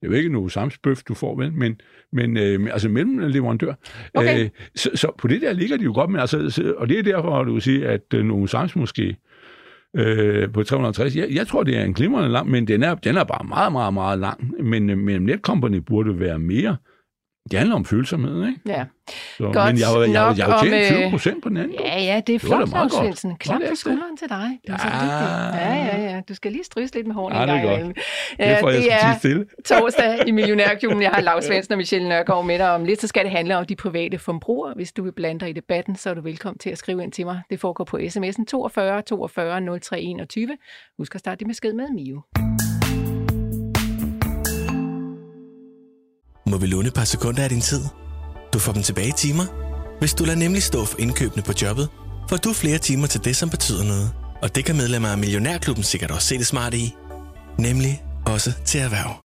[0.00, 1.52] det er jo ikke noget samsbøf, du får, vel?
[1.52, 1.80] Men,
[2.12, 3.74] men øh, altså mellemleverandør.
[4.14, 4.44] Okay.
[4.44, 7.02] Øh, så, så, på det der ligger de jo godt, men altså, og det er
[7.02, 9.16] derfor, du vil sige, at øh, nogle sams måske
[9.96, 11.16] øh, på 350.
[11.16, 13.72] Jeg, jeg tror, det er en glimrende lang, men den er, den er bare meget,
[13.72, 14.64] meget, meget lang.
[14.64, 16.76] Men, øh, men Netcompany burde være mere.
[17.50, 18.60] Det handler om følsomhed, ikke?
[18.66, 18.84] Ja.
[19.38, 21.76] Så, Godt men jeg har jeg, jeg, jeg, jeg tjent 20 procent på den anden.
[21.80, 23.36] Ja, ja, det er flot, Lars Svendsen.
[23.36, 24.58] Klap på skulderen til dig.
[24.66, 25.74] Det er så ja.
[25.74, 26.20] ja, ja, ja.
[26.28, 27.96] Du skal lige stryge lidt med hårene ja, det er godt.
[28.38, 29.46] Det får jeg det er stille.
[29.68, 31.02] torsdag i Millionærklubben.
[31.02, 33.00] Jeg har Lars Svendsen og Michelle Nørgaard med dig om lidt.
[33.00, 34.74] Så skal det handle om de private forbrugere.
[34.76, 37.12] Hvis du vil blande dig i debatten, så er du velkommen til at skrive ind
[37.12, 37.40] til mig.
[37.50, 40.48] Det foregår på sms'en 42 42 03 21.
[40.98, 42.22] Husk at starte din besked med Mio.
[46.50, 47.84] Må vi låne et par sekunder af din tid?
[48.52, 49.46] Du får dem tilbage i timer.
[49.98, 51.88] Hvis du lader nemlig stå for indkøbene på jobbet,
[52.28, 54.12] får du flere timer til det, som betyder noget.
[54.42, 56.94] Og det kan medlemmer af Millionærklubben sikkert også se det smarte i.
[57.58, 59.25] Nemlig også til erhverv.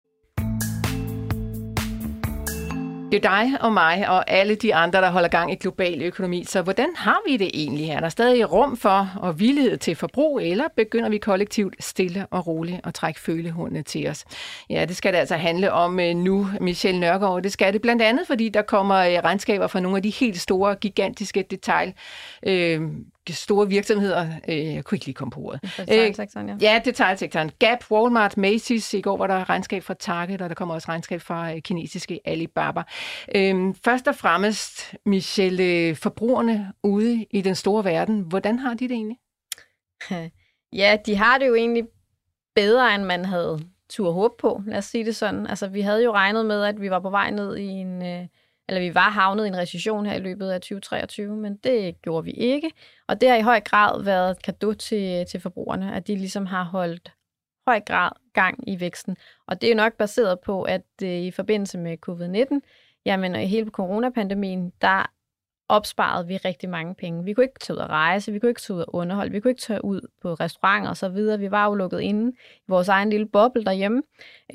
[3.12, 6.44] Det er dig og mig og alle de andre, der holder gang i global økonomi.
[6.44, 7.88] Så hvordan har vi det egentlig?
[7.88, 12.46] Er der stadig rum for og villighed til forbrug, eller begynder vi kollektivt stille og
[12.46, 14.24] roligt at trække følehundene til os?
[14.70, 17.42] Ja, det skal det altså handle om øh, nu, Michelle Nørgaard.
[17.42, 20.40] Det skal det blandt andet, fordi der kommer øh, regnskaber fra nogle af de helt
[20.40, 21.92] store, gigantiske detail
[22.46, 22.80] øh,
[23.32, 25.62] store virksomheder, øh, jeg kunne ikke lige komme på ordet.
[25.76, 26.56] Detailsektoren, ja.
[26.60, 27.50] Ja, detailsektoren.
[27.58, 28.96] Gap, Walmart, Macy's.
[28.96, 32.20] I går var der regnskab fra Target, og der kommer også regnskab fra øh, kinesiske
[32.24, 32.82] Alibaba.
[33.34, 38.88] Øhm, først og fremmest, Michelle, øh, forbrugerne ude i den store verden, hvordan har de
[38.88, 39.18] det egentlig?
[40.72, 41.84] Ja, de har det jo egentlig
[42.54, 45.46] bedre, end man havde tur håb på, lad os sige det sådan.
[45.46, 48.02] Altså, vi havde jo regnet med, at vi var på vej ned i en...
[48.02, 48.26] Øh,
[48.68, 52.24] eller vi var havnet i en recession her i løbet af 2023, men det gjorde
[52.24, 52.70] vi ikke.
[53.10, 56.46] Og det har i høj grad været et kado til, til forbrugerne, at de ligesom
[56.46, 57.12] har holdt
[57.66, 59.16] høj grad gang i væksten.
[59.46, 62.60] Og det er jo nok baseret på, at øh, i forbindelse med covid-19,
[63.06, 65.10] jamen og i hele coronapandemien, der
[65.68, 67.24] opsparede vi rigtig mange penge.
[67.24, 69.40] Vi kunne ikke tage ud at rejse, vi kunne ikke tage ud at underholde, vi
[69.40, 71.38] kunne ikke tage ud på restauranter og så videre.
[71.38, 74.02] Vi var jo lukket inde i vores egen lille boble derhjemme.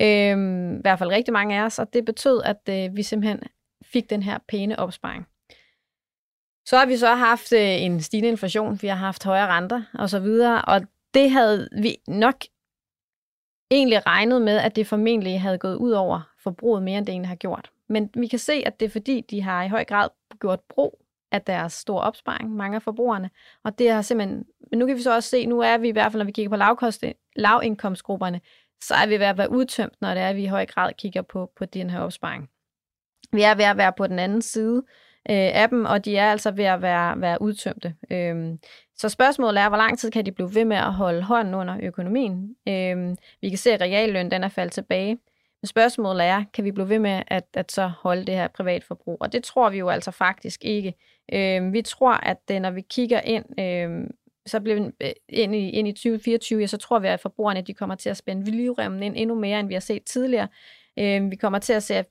[0.00, 3.40] Øhm, I hvert fald rigtig mange af os, og det betød, at øh, vi simpelthen
[3.84, 5.26] fik den her pæne opsparing.
[6.66, 10.10] Så har vi så haft øh, en stigende inflation, vi har haft højere renter og
[10.10, 10.80] så videre, og
[11.14, 12.36] det havde vi nok
[13.70, 17.28] egentlig regnet med, at det formentlig havde gået ud over forbruget mere, end det egentlig
[17.28, 17.70] har gjort.
[17.88, 20.08] Men vi kan se, at det er fordi, de har i høj grad
[20.40, 21.02] gjort brug
[21.32, 23.30] af deres store opsparing, mange af forbrugerne.
[23.64, 25.92] Og det har simpelthen, men nu kan vi så også se, nu er vi i
[25.92, 27.04] hvert fald, når vi kigger på lavkost,
[27.36, 28.40] lavindkomstgrupperne,
[28.82, 30.92] så er vi ved at være udtømt, når det er, at vi i høj grad
[30.92, 32.50] kigger på, på den her opsparing.
[33.32, 34.82] Vi er ved at være på den anden side
[35.30, 37.94] øh, af dem, og de er altså ved at være, være udtømte.
[38.10, 38.58] Øhm,
[38.96, 41.78] så spørgsmålet er, hvor lang tid kan de blive ved med at holde hånden under
[41.82, 42.56] økonomien?
[42.68, 45.18] Øhm, vi kan se, at realløn den er faldet tilbage.
[45.62, 49.16] Men spørgsmålet er, kan vi blive ved med at, at så holde det her privatforbrug?
[49.20, 50.94] Og det tror vi jo altså faktisk ikke.
[51.32, 54.10] Øhm, vi tror, at det, når vi kigger ind, øhm,
[54.46, 57.74] så bliver øh, ind i, ind i 2024, ja, så tror vi, at forbrugerne de
[57.74, 60.48] kommer til at spænde livremmen ind endnu mere, end vi har set tidligere.
[60.98, 62.06] Øhm, vi kommer til at se, at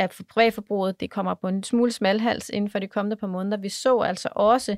[0.00, 3.56] at privatforbruget det kommer på en smule smalhals inden for de kommende par måneder.
[3.56, 4.76] Vi så altså også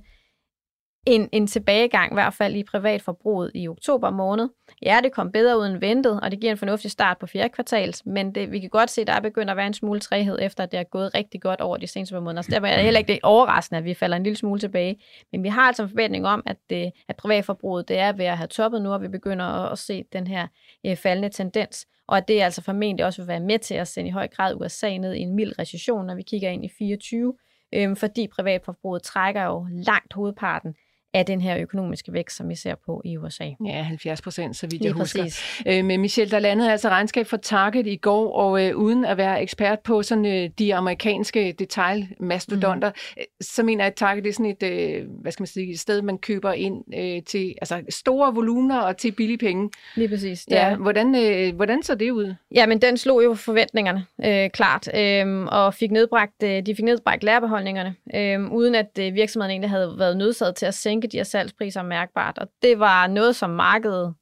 [1.06, 4.48] en, en tilbagegang, i hvert fald i privatforbruget i oktober måned.
[4.82, 7.48] Ja, det kom bedre ud end ventet, og det giver en fornuftig start på fjerde
[7.48, 10.00] kvartal, men det, vi kan godt se, at der er begyndt at være en smule
[10.00, 12.42] træhed, efter at det er gået rigtig godt over de seneste par måneder.
[12.42, 15.02] Så derfor er det heller ikke det overraskende, at vi falder en lille smule tilbage.
[15.32, 18.38] Men vi har altså en forventning om, at, det, at privatforbruget det er ved at
[18.38, 20.46] have toppet nu, og vi begynder at, at se den her
[20.86, 24.08] øh, faldende tendens og at det altså formentlig også vil være med til at sende
[24.08, 27.34] i høj grad USA ned i en mild recession, når vi kigger ind i 24,
[27.74, 30.74] øh, fordi privatforbruget trækker jo langt hovedparten
[31.14, 33.44] af den her økonomiske vækst, som vi ser på i USA.
[33.66, 35.38] Ja, 70 procent, så vidt jeg husker.
[35.66, 39.16] Øh, men Michelle, der landede altså regnskab for Target i går, og øh, uden at
[39.16, 43.22] være ekspert på sådan øh, de amerikanske detailmastodonter, mm.
[43.40, 46.02] så mener jeg, at Target er sådan et, øh, hvad skal man sige, et sted,
[46.02, 49.70] man køber ind øh, til altså store volumener og til billige penge.
[49.94, 50.46] Lige præcis.
[50.50, 52.34] Ja, ja hvordan, øh, hvordan så det ud?
[52.54, 56.84] Ja, men den slog jo forventningerne, øh, klart, øh, og fik nedbragt, øh, de fik
[56.84, 61.12] nedbragt lærerbeholdningerne, øh, uden at øh, virksomheden egentlig havde været nødsaget til at sænke sænke
[61.12, 62.38] de her salgspriser mærkbart.
[62.38, 64.14] Og det var noget, som markedet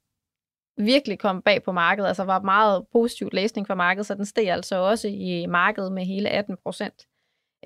[0.77, 2.09] virkelig kom bag på markedet.
[2.09, 6.05] Altså var meget positiv læsning for markedet, så den steg altså også i markedet med
[6.05, 7.07] hele 18 procent.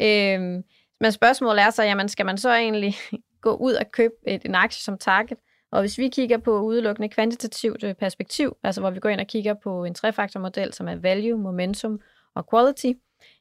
[0.01, 0.63] Øhm,
[1.01, 2.95] men spørgsmålet er så, jamen skal man så egentlig
[3.47, 5.39] gå ud og købe et, en aktie som Target?
[5.73, 9.27] Og hvis vi kigger på udelukkende kvantitativt øh, perspektiv, altså hvor vi går ind og
[9.27, 12.01] kigger på en trefaktormodel, som er value, momentum
[12.35, 12.93] og quality,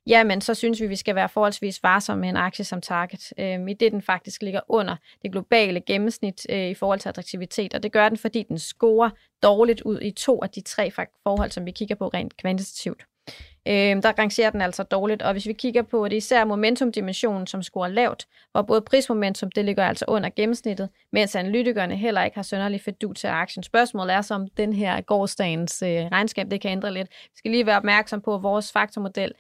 [0.08, 3.70] jamen så synes vi, vi skal være forholdsvis varsomme med en aktie som Target, øh,
[3.70, 7.84] i det den faktisk ligger under det globale gennemsnit øh, i forhold til attraktivitet, og
[7.84, 9.10] det gør den, fordi den scorer
[9.44, 10.92] dårligt ud i to af de tre
[11.24, 13.04] forhold, som vi kigger på rent kvantitativt.
[13.68, 17.64] Øh, der rangerer den altså dårligt, og hvis vi kigger på det især momentumdimensionen, som
[17.64, 22.44] scorer lavt, hvor både prismomentum, det ligger altså under gennemsnittet, mens analytikerne heller ikke har
[22.44, 23.64] sønderlig fedt til aktien.
[23.64, 27.08] Spørgsmålet er så, om den her gårdsdagens øh, regnskab, det kan ændre lidt.
[27.10, 29.32] Vi skal lige være opmærksom på, at vores faktormodel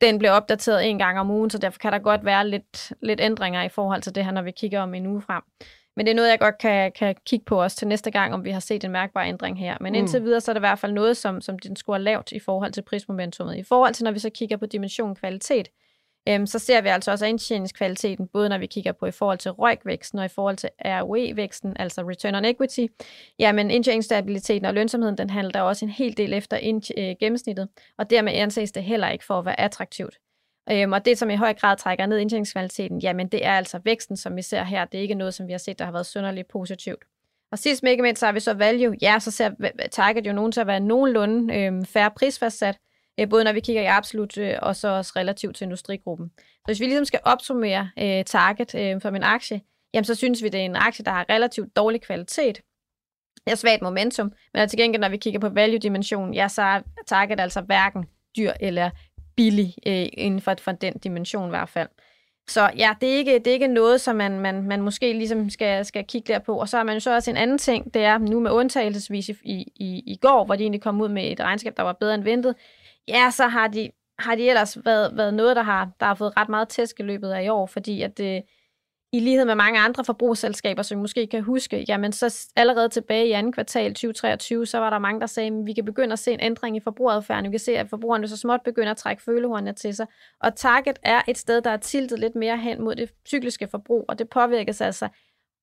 [0.00, 3.20] den bliver opdateret en gang om ugen, så derfor kan der godt være lidt, lidt
[3.20, 5.42] ændringer i forhold til det her, når vi kigger om en uge frem.
[5.96, 8.44] Men det er noget, jeg godt kan, kan kigge på os til næste gang, om
[8.44, 9.76] vi har set en mærkbar ændring her.
[9.80, 9.98] Men mm.
[9.98, 12.32] indtil videre, så er det i hvert fald noget, som, som den skulle have lavt
[12.32, 13.56] i forhold til prismomentummet.
[13.56, 15.68] I forhold til, når vi så kigger på dimension kvalitet,
[16.28, 19.50] øhm, så ser vi altså også indtjeningskvaliteten, både når vi kigger på i forhold til
[19.50, 22.86] ROIC-væksten og i forhold til ROE-væksten, altså Return on Equity.
[23.38, 27.68] Jamen indtjeningsstabiliteten og lønsomheden, den handler der også en hel del efter ind, øh, gennemsnittet,
[27.98, 30.18] og dermed anses det heller ikke for at være attraktivt.
[30.70, 34.16] Øhm, og det, som i høj grad trækker ned indtjeningskvaliteten, jamen det er altså væksten,
[34.16, 34.84] som vi ser her.
[34.84, 37.04] Det er ikke noget, som vi har set, der har været synderligt positivt.
[37.52, 38.96] Og sidst men ikke mindst, så har vi så value.
[39.02, 39.50] Ja, så ser
[39.90, 42.78] Target jo nogen til at være nogenlunde øhm, færre prisfastsat
[43.20, 46.30] øh, både når vi kigger i absolut øh, og så også relativt til industrigruppen.
[46.38, 49.60] Så hvis vi ligesom skal opsummere øh, target øh, for min aktie,
[49.94, 52.60] jamen så synes vi, det er en aktie, der har relativt dårlig kvalitet.
[53.46, 56.80] ja, svagt momentum, men altså til gengæld, når vi kigger på value-dimensionen, ja, så er
[57.06, 58.04] target altså hverken
[58.36, 58.90] dyr eller
[59.36, 61.88] billig øh, inden for, for den dimension i hvert fald.
[62.48, 65.50] Så ja, det er ikke, det er ikke noget, som man, man, man måske ligesom
[65.50, 66.60] skal, skal kigge der på.
[66.60, 69.28] Og så har man jo så også en anden ting, det er nu med undtagelsesvis
[69.28, 72.14] i, i, i går, hvor de egentlig kom ud med et regnskab, der var bedre
[72.14, 72.54] end ventet.
[73.08, 76.36] Ja, så har de, har de ellers været, været noget, der har, der har fået
[76.36, 78.42] ret meget tæsk i løbet af i år, fordi at det,
[79.12, 83.28] i lighed med mange andre forbrugsselskaber, som I måske kan huske, jamen så allerede tilbage
[83.28, 86.18] i anden kvartal 2023, så var der mange, der sagde, at vi kan begynde at
[86.18, 87.44] se en ændring i forbrugeradfærden.
[87.44, 90.06] Vi kan se, at forbrugerne så småt begynder at trække følehornene til sig.
[90.40, 94.04] Og Target er et sted, der er tiltet lidt mere hen mod det cykliske forbrug,
[94.08, 95.08] og det påvirkes altså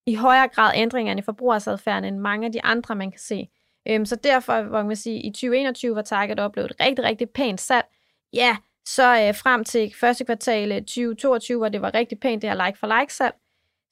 [0.08, 3.48] i højere grad ændringerne i forbrugersadfærden end mange af de andre, man kan se.
[3.88, 7.62] Øhm, så derfor, hvor man sige, i 2021 var Target oplevet et rigtig, rigtig pænt
[7.62, 7.86] salg.
[8.34, 12.50] Ja, så øh, frem til første kvartal øh, 2022, hvor det var rigtig pænt, det
[12.50, 13.34] her like-for-like-salg,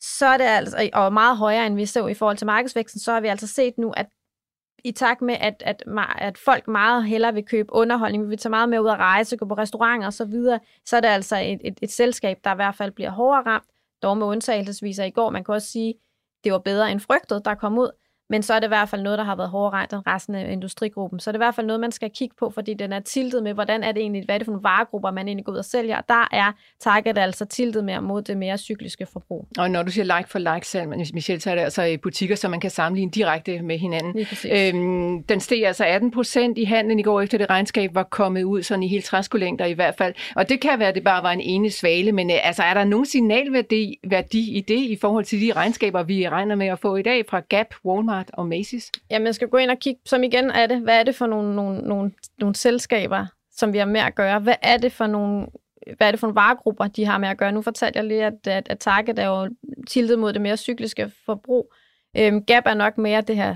[0.02, 3.00] så er det altså, øh, og meget højere, end vi så i forhold til markedsvæksten,
[3.00, 4.06] så har vi altså set nu, at
[4.84, 5.84] i takt med, at, at,
[6.18, 9.38] at folk meget hellere vil købe underholdning, vi vil tage meget mere ud at rejse,
[9.38, 12.52] gå på restauranter og så videre, så er det altså et, et, et selskab, der
[12.52, 13.66] i hvert fald bliver hårdere ramt,
[14.04, 15.30] dog med undtagelsesviser i går.
[15.30, 15.94] Man kan også sige,
[16.44, 17.92] det var bedre end frygtet, der kom ud
[18.32, 20.36] men så er det i hvert fald noget, der har været hårdere regnet end resten
[20.36, 21.20] af industrigruppen.
[21.20, 23.44] Så det er i hvert fald noget, man skal kigge på, fordi den er tiltet
[23.44, 25.58] med, hvordan er det egentlig, hvad er det for nogle varegrupper, man egentlig går ud
[25.58, 25.98] og sælger.
[25.98, 29.48] Og der er target altså tiltet mere mod det mere cykliske forbrug.
[29.58, 32.36] Og når du siger like for like salg, Michelle, så er det altså i butikker,
[32.36, 34.26] som man kan sammenligne direkte med hinanden.
[34.52, 38.44] Øhm, den steg altså 18 procent i handlen i går, efter det regnskab var kommet
[38.44, 40.14] ud, sådan i helt træskolængder i hvert fald.
[40.36, 42.74] Og det kan være, at det bare var en ene svale, men øh, altså, er
[42.74, 46.80] der nogen signalværdi værdi i det i forhold til de regnskaber, vi regner med at
[46.80, 48.90] få i dag fra Gap, Walmart, Walmart og Macy's?
[49.10, 51.28] Jamen, jeg skal gå ind og kigge, som igen er det, hvad er det for
[51.28, 54.40] nogle, nogle, nogle, nogle selskaber, som vi har med at gøre?
[54.40, 55.48] Hvad er det for nogle
[55.98, 57.52] hvad er det for nogle varegrupper, de har med at gøre?
[57.52, 59.50] Nu fortalte jeg lige, at, at, at Target er jo
[59.88, 61.74] tiltet mod det mere cykliske forbrug.
[62.18, 63.56] Øhm, Gap er nok mere det her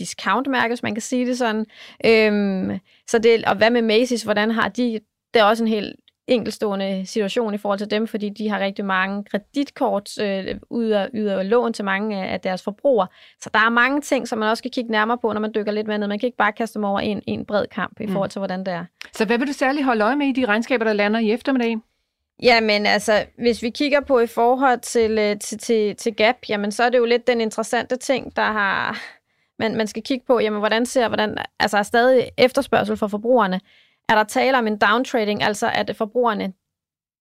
[0.00, 1.66] discountmærke, hvis man kan sige det sådan.
[2.06, 2.78] Øhm,
[3.10, 5.00] så det, og hvad med Macy's, hvordan har de,
[5.34, 8.84] det er også en helt enkelstående situation i forhold til dem, fordi de har rigtig
[8.84, 13.06] mange kreditkort øh, yder, yder lån til mange af deres forbrugere.
[13.40, 15.72] Så der er mange ting, som man også skal kigge nærmere på, når man dykker
[15.72, 16.08] lidt mere ned.
[16.08, 18.12] Man kan ikke bare kaste dem over en, en bred kamp i mm.
[18.12, 18.84] forhold til, hvordan det er.
[19.12, 21.76] Så hvad vil du særligt holde øje med i de regnskaber, der lander i eftermiddag?
[22.42, 26.72] Jamen altså, hvis vi kigger på i forhold til, øh, til, til, til Gap, jamen
[26.72, 29.00] så er det jo lidt den interessante ting, der har,
[29.58, 33.60] man, man skal kigge på, jamen hvordan ser, hvordan, altså er stadig efterspørgsel for forbrugerne,
[34.12, 36.52] er der tale om en downtrading, altså at forbrugerne,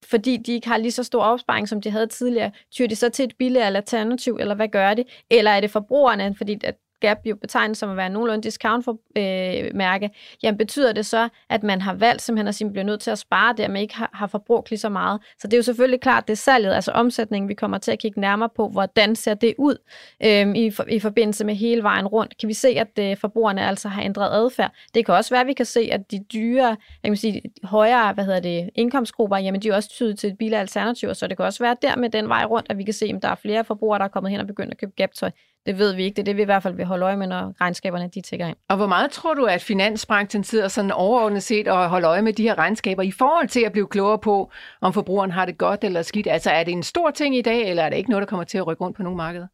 [0.05, 3.09] fordi de ikke har lige så stor opsparing, som de havde tidligere, tyr de så
[3.09, 5.05] til et billigere alternativ, eller hvad gør de?
[5.29, 10.11] Eller er det forbrugerne, fordi at Gap jo betegnet som at være nogenlunde discount-mærke, øh,
[10.43, 13.19] jamen betyder det så, at man har valgt simpelthen at sige, bliver nødt til at
[13.19, 15.21] spare der, man ikke har, har forbrugt lige så meget.
[15.39, 17.99] Så det er jo selvfølgelig klart, det er salget, altså omsætningen, vi kommer til at
[17.99, 19.75] kigge nærmere på, hvordan ser det ud
[20.23, 22.37] øh, i, for, i forbindelse med hele vejen rundt.
[22.37, 24.71] Kan vi se, at øh, forbrugerne altså har ændret adfærd?
[24.93, 28.13] Det kan også være, at vi kan se, at de dyre, jeg kan sige, højere
[28.13, 31.45] hvad hedder det, indkomstgrupper, jamen de er også tydet til et bilalternativ, så det kan
[31.45, 33.63] også være der med den vej rundt, at vi kan se, at der er flere
[33.63, 35.31] forbrugere, der er kommet hen og begyndt at købe gap-tøj.
[35.65, 36.15] Det ved vi ikke.
[36.15, 38.47] Det er det, vi i hvert fald vil holde øje med, når regnskaberne de tækker
[38.47, 38.57] ind.
[38.69, 42.33] Og hvor meget tror du, at finansbranchen sidder sådan overordnet set og holder øje med
[42.33, 45.83] de her regnskaber i forhold til at blive klogere på, om forbrugeren har det godt
[45.83, 46.27] eller skidt?
[46.27, 48.43] Altså er det en stor ting i dag, eller er det ikke noget, der kommer
[48.43, 49.47] til at rykke rundt på nogle markeder?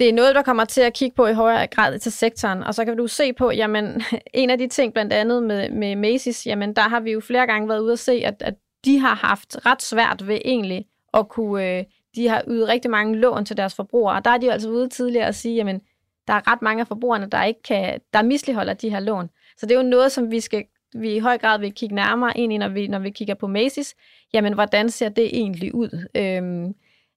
[0.00, 2.62] det er noget, der kommer til at kigge på i højere grad til sektoren.
[2.62, 4.02] Og så kan du se på, jamen,
[4.34, 7.46] en af de ting, blandt andet med, med Macy's, jamen, der har vi jo flere
[7.46, 8.54] gange været ude at se, at, at
[8.84, 13.16] de har haft ret svært ved egentlig at kunne øh, de har ydet rigtig mange
[13.16, 15.80] lån til deres forbrugere, og der er de jo altså ude tidligere at sige, jamen,
[16.26, 19.30] der er ret mange af forbrugerne, der ikke kan, der misligeholder de her lån.
[19.56, 22.38] Så det er jo noget, som vi skal vi i høj grad vil kigge nærmere
[22.38, 23.92] ind i, når vi, når vi kigger på Macy's.
[24.32, 26.06] Jamen, hvordan ser det egentlig ud?
[26.14, 26.74] Øhm,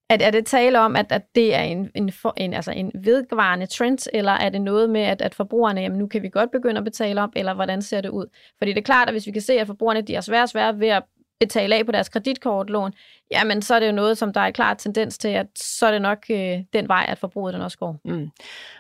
[0.10, 2.92] er, er det tale om, at, at det er en, en, for, en, altså en
[3.04, 6.52] vedvarende trend, eller er det noget med, at, at forbrugerne, jamen nu kan vi godt
[6.52, 8.26] begynde at betale op, eller hvordan ser det ud?
[8.58, 10.80] Fordi det er klart, at hvis vi kan se, at forbrugerne de er svært svært
[10.80, 11.04] ved at
[11.48, 12.94] betale af på deres kreditkortlån,
[13.32, 15.92] jamen så er det jo noget, som der er klar tendens til, at så er
[15.92, 18.00] det nok øh, den vej, at forbruget den også går.
[18.06, 18.30] Mm.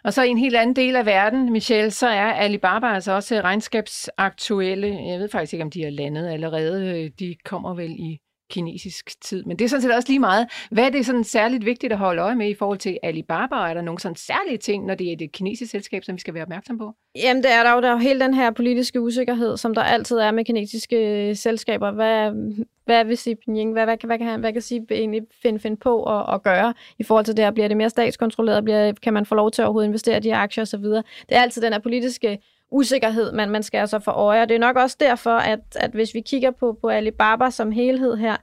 [0.03, 3.41] Og så i en helt anden del af verden, Michelle, så er Alibaba altså også
[3.41, 4.87] regnskabsaktuelle.
[4.87, 7.03] Jeg ved faktisk ikke, om de er landet allerede.
[7.03, 8.19] Øh, de kommer vel i
[8.53, 9.43] kinesisk tid.
[9.43, 10.47] Men det er sådan set også lige meget.
[10.71, 13.55] Hvad er det sådan særligt vigtigt at holde øje med i forhold til Alibaba?
[13.55, 16.33] Er der nogle sådan særlige ting, når det er et kinesisk selskab, som vi skal
[16.33, 16.93] være opmærksom på?
[17.15, 17.81] Jamen, det er der jo.
[17.81, 21.35] Der er jo hele den her politiske usikkerhed, som der altid er med kinesiske øh,
[21.35, 21.91] selskaber.
[21.91, 22.31] Hvad,
[22.85, 25.77] hvad vil Xi Jinping, hvad, hvad, hvad, kan han, hvad kan Xi egentlig finde, finde
[25.77, 27.51] på at, at gøre i forhold til det her?
[27.51, 28.63] Bliver det mere statskontrolleret?
[28.63, 30.83] Bliver, kan man få lov til at overhovedet investere i de her aktier osv.?
[30.83, 32.39] Det er altid den her politiske
[32.73, 34.41] usikkerhed, man, man skal altså for øje.
[34.41, 37.71] Og det er nok også derfor, at, at hvis vi kigger på, på Alibaba som
[37.71, 38.35] helhed her,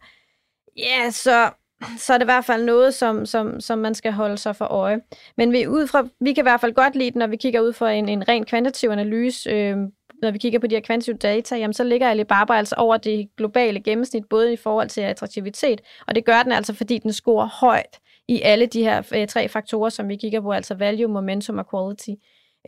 [0.77, 1.51] ja, så,
[1.99, 4.65] så er det i hvert fald noget, som, som, som man skal holde sig for
[4.65, 5.01] øje.
[5.37, 7.73] Men vi, ud fra, vi kan i hvert fald godt lide når vi kigger ud
[7.73, 9.77] fra en, en ren kvantitativ analyse, øh,
[10.23, 13.29] når vi kigger på de her kvantitative data, jamen så ligger Alibaba altså over det
[13.37, 17.47] globale gennemsnit, både i forhold til attraktivitet, og det gør den altså, fordi den scorer
[17.47, 21.59] højt i alle de her øh, tre faktorer, som vi kigger på, altså value, momentum
[21.59, 22.11] og quality.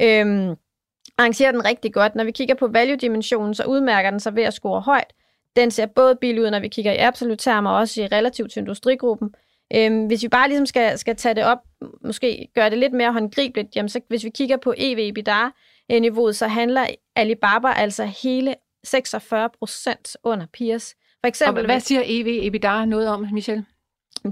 [0.01, 0.57] Øhm,
[1.23, 2.15] arrangerer den rigtig godt.
[2.15, 5.13] Når vi kigger på value-dimensionen, så udmærker den sig ved at score højt.
[5.57, 8.53] Den ser både billig ud, når vi kigger i absolut termer, og også i relativt
[8.53, 9.35] til industrigruppen.
[9.75, 11.59] Øhm, hvis vi bare ligesom skal, skal tage det op,
[12.05, 16.87] måske gøre det lidt mere håndgribeligt, jamen så hvis vi kigger på EV-EBITDA-niveauet, så handler
[17.17, 18.55] Alibaba altså hele
[18.85, 20.95] 46 procent under Peers.
[21.21, 23.65] For eksempel, og hvad siger EV-EBITDA noget om, Michel?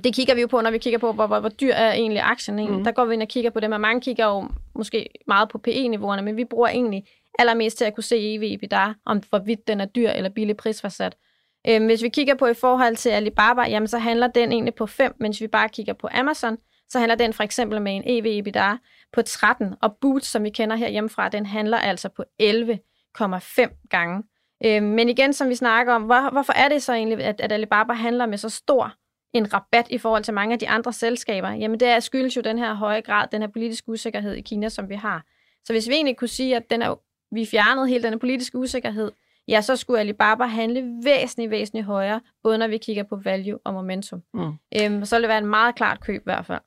[0.05, 2.23] Det kigger vi jo på, når vi kigger på, hvor, hvor, hvor dyr er egentlig
[2.23, 2.79] aktien egentlig.
[2.79, 2.85] Mm.
[2.85, 5.59] Der går vi ind og kigger på det, men mange kigger jo måske meget på
[5.59, 7.05] PE-niveauerne, men vi bruger egentlig
[7.39, 11.17] allermest til at kunne se EV EBITDA, om hvorvidt den er dyr eller billig prisforsat.
[11.69, 14.87] Øhm, hvis vi kigger på i forhold til Alibaba, jamen så handler den egentlig på
[14.87, 16.59] 5, mens vi bare kigger på Amazon,
[16.89, 18.77] så handler den for eksempel med en EV EBITDA
[19.13, 24.23] på 13, og Boots, som vi kender her hjemmefra, den handler altså på 11,5 gange.
[24.65, 27.53] Øhm, men igen, som vi snakker om, hvor, hvorfor er det så egentlig, at, at
[27.53, 28.95] Alibaba handler med så stor
[29.33, 31.51] en rabat i forhold til mange af de andre selskaber?
[31.51, 34.69] Jamen det er skyldes jo den her høje grad, den her politiske usikkerhed i Kina,
[34.69, 35.25] som vi har.
[35.65, 37.01] Så hvis vi egentlig kunne sige, at den er,
[37.35, 39.13] vi fjernede hele den politiske usikkerhed,
[39.49, 43.75] ja, så skulle Alibaba handle væsentligt, væsentligt højere, både når vi kigger på value og
[43.75, 44.23] momentum.
[44.35, 44.53] Mm.
[44.83, 46.61] Øhm, så vil det være en meget klart køb i hvert fald.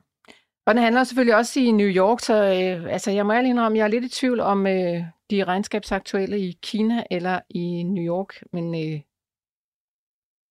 [0.65, 3.77] Og den handler selvfølgelig også i New York, så øh, altså, jeg må ærlig indrømme,
[3.77, 8.43] jeg er lidt i tvivl om øh, de regnskabsaktuelle i Kina eller i New York,
[8.53, 8.99] men øh,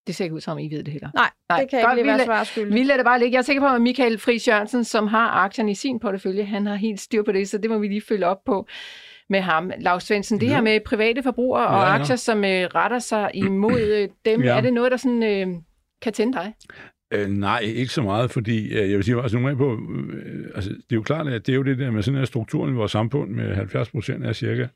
[0.07, 1.11] det ser ikke ud som, I ved det heller.
[1.14, 1.61] Nej, Nej.
[1.61, 2.74] det kan Godt, ikke være svar skyldig.
[2.74, 3.32] Vi lader det bare ligge.
[3.34, 6.66] Jeg er sikker på, at Michael Friis Jørgensen, som har aktierne i sin portefølje, han
[6.66, 8.66] har helt styr på det, så det må vi lige følge op på
[9.28, 9.70] med ham.
[9.78, 10.55] Lars Svendsen, det ja.
[10.55, 11.94] her med private forbrugere og ja, ja.
[11.94, 14.57] aktier, som uh, retter sig imod øh, dem, ja.
[14.57, 15.62] er det noget, der sådan, uh,
[16.03, 16.55] kan tænde dig?
[17.14, 19.72] Øh, nej, ikke så meget, fordi øh, jeg vil sige, altså nu på,
[20.12, 22.26] øh, altså, det er jo klart, at det er jo det der med sådan en
[22.26, 24.66] struktur i vores samfund med 70 procent af cirka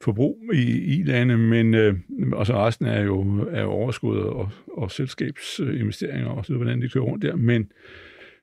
[0.00, 1.94] forbrug i i-lande, men øh,
[2.32, 7.04] og så resten er jo, er overskud og, og selskabsinvesteringer og så hvordan det kører
[7.04, 7.72] rundt der, men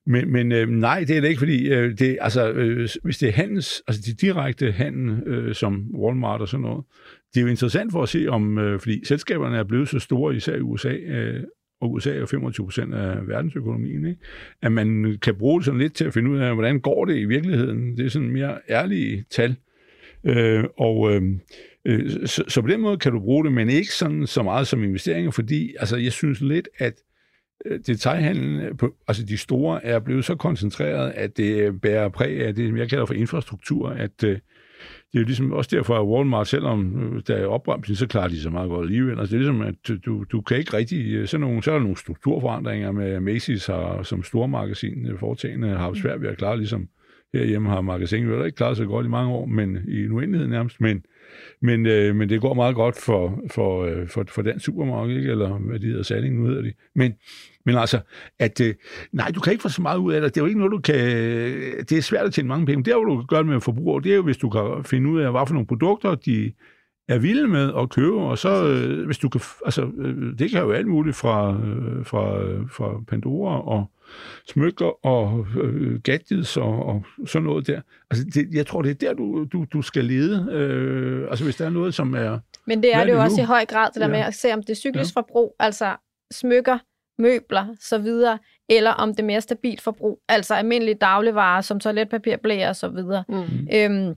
[0.08, 3.30] men, men øh, nej, det er det ikke, fordi øh, det, altså, øh, hvis det
[3.30, 6.86] er handels, altså de direkte handel, øh, som Walmart og sådan noget,
[7.34, 10.36] det er jo interessant for at se om, øh, fordi selskaberne er blevet så store,
[10.36, 11.44] især i USA, øh,
[11.82, 14.22] og USA er jo 25 procent af verdensøkonomien, ikke?
[14.62, 17.18] at man kan bruge det sådan lidt til at finde ud af, hvordan går det
[17.18, 17.98] i virkeligheden.
[17.98, 19.56] Det er sådan mere ærlige tal.
[20.26, 21.22] Øh, og øh,
[21.86, 24.68] øh, så, så på den måde kan du bruge det, men ikke sådan så meget
[24.68, 26.94] som investeringer, fordi altså, jeg synes lidt, at
[27.66, 32.10] øh, detaljhandlen, øh, på, altså de store, er blevet så koncentreret, at det øh, bærer
[32.10, 34.38] præg af det, jeg kalder for infrastruktur, at øh,
[35.12, 38.42] det er jo ligesom også derfor, at Walmart, selvom der er opbremsning, så klarer de
[38.42, 39.20] sig meget godt alligevel.
[39.20, 41.30] Altså, det er ligesom, at du, du kan ikke rigtig...
[41.30, 46.22] Sådan nogle, så er der nogle strukturforandringer med Macy's har, som stormagasin foretagende har svært
[46.22, 46.88] ved at klare, ligesom
[47.40, 50.48] herhjemme har magasinet jo ikke klaret sig godt i mange år, men i en uendelighed
[50.48, 50.82] nærmest.
[50.82, 51.06] Men,
[51.62, 55.32] men, øh, men det går meget godt for, for, øh, for, for den supermarked, ikke?
[55.32, 56.74] eller hvad de hedder, Salling, nu hedder de.
[56.96, 57.14] Men,
[57.66, 58.00] men altså,
[58.40, 58.76] at øh,
[59.12, 60.36] nej, du kan ikke få så meget ud af det.
[60.36, 60.96] Det er jo ikke noget, du kan...
[61.90, 62.84] Det er svært at tjene mange penge.
[62.84, 64.00] Det er jo, du kan gøre det med forbruger.
[64.00, 66.52] Det er jo, hvis du kan finde ud af, hvad for nogle produkter, de
[67.08, 70.62] er vilde med at købe, og så, øh, hvis du kan, altså, øh, det kan
[70.62, 72.38] jo alt muligt fra, øh, fra,
[72.72, 73.92] fra Pandora og
[74.48, 77.82] smykker og øh, gadgets og, og sådan noget der.
[78.12, 80.48] Altså, det, jeg tror, det er der, du, du, du skal lede.
[80.52, 82.40] Øh, altså, hvis der er noget, som er...
[82.68, 84.12] Men det er det jo også i høj grad, det der ja.
[84.12, 85.20] med at se, om det er cyklisk ja.
[85.20, 85.96] forbrug, altså
[86.32, 86.78] smykker,
[87.22, 88.40] møbler, så videre,
[88.70, 92.90] eller om det er mere stabilt forbrug, altså almindelige dagligvarer, som toiletpapir, blæer og så
[92.90, 93.24] videre.
[93.30, 93.68] Mm.
[93.74, 94.16] Øhm,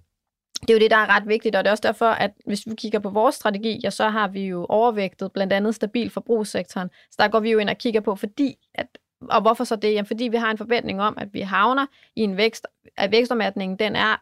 [0.61, 2.67] det er jo det, der er ret vigtigt, og det er også derfor, at hvis
[2.67, 6.91] vi kigger på vores strategi, ja, så har vi jo overvægtet blandt andet stabil forbrugssektoren.
[7.11, 8.87] Så der går vi jo ind og kigger på, fordi at
[9.21, 9.93] og hvorfor så det?
[9.93, 11.87] Jamen, fordi vi har en forventning om, at vi havner
[12.17, 14.17] i en vækst, at vækstomætningen, den er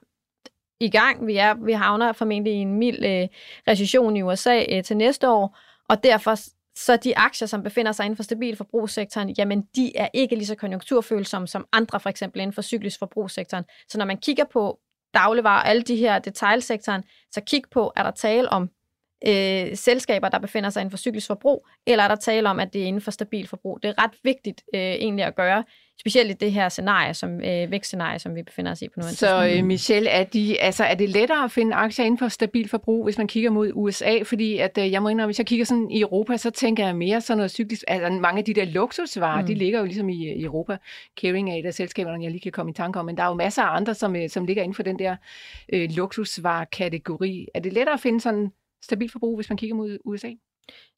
[0.80, 1.26] i gang.
[1.26, 3.28] Vi, er, vi havner formentlig i en mild øh,
[3.68, 5.59] recession i USA øh, til næste år,
[5.89, 6.34] og derfor
[6.76, 10.47] så de aktier, som befinder sig inden for stabil forbrugssektoren, jamen de er ikke lige
[10.47, 13.64] så konjunkturfølsomme som andre, for eksempel inden for cyklisk forbrugssektoren.
[13.89, 14.78] Så når man kigger på
[15.14, 18.70] dagligvarer alle de her detailsektoren, så kig på, er der tale om
[19.26, 22.72] øh, selskaber, der befinder sig inden for cyklisk forbrug, eller er der tale om, at
[22.72, 23.82] det er inden for stabil forbrug?
[23.82, 25.64] Det er ret vigtigt øh, egentlig at gøre,
[26.01, 29.18] specielt i det her scenarie, som øh, vækstscenarie, som vi befinder os i på nuværende
[29.18, 32.68] Så øh, Michelle, er, de, altså, er det lettere at finde aktier inden for stabil
[32.68, 34.22] forbrug, hvis man kigger mod USA?
[34.22, 36.97] Fordi at, øh, jeg må indrømme, hvis jeg kigger sådan i Europa, så tænker jeg
[36.97, 37.84] mere sådan noget cyklisk.
[37.88, 39.47] Altså mange af de der luksusvarer, mm.
[39.47, 40.76] de ligger jo ligesom i, i Europa.
[41.20, 43.28] Caring er et af selskaberne, jeg lige kan komme i tanke om, men der er
[43.28, 45.16] jo masser af andre, som, øh, som ligger inden for den der
[45.72, 47.49] øh, luksusvarer-kategori.
[47.55, 50.28] Er det lettere at finde sådan stabil forbrug, hvis man kigger mod USA?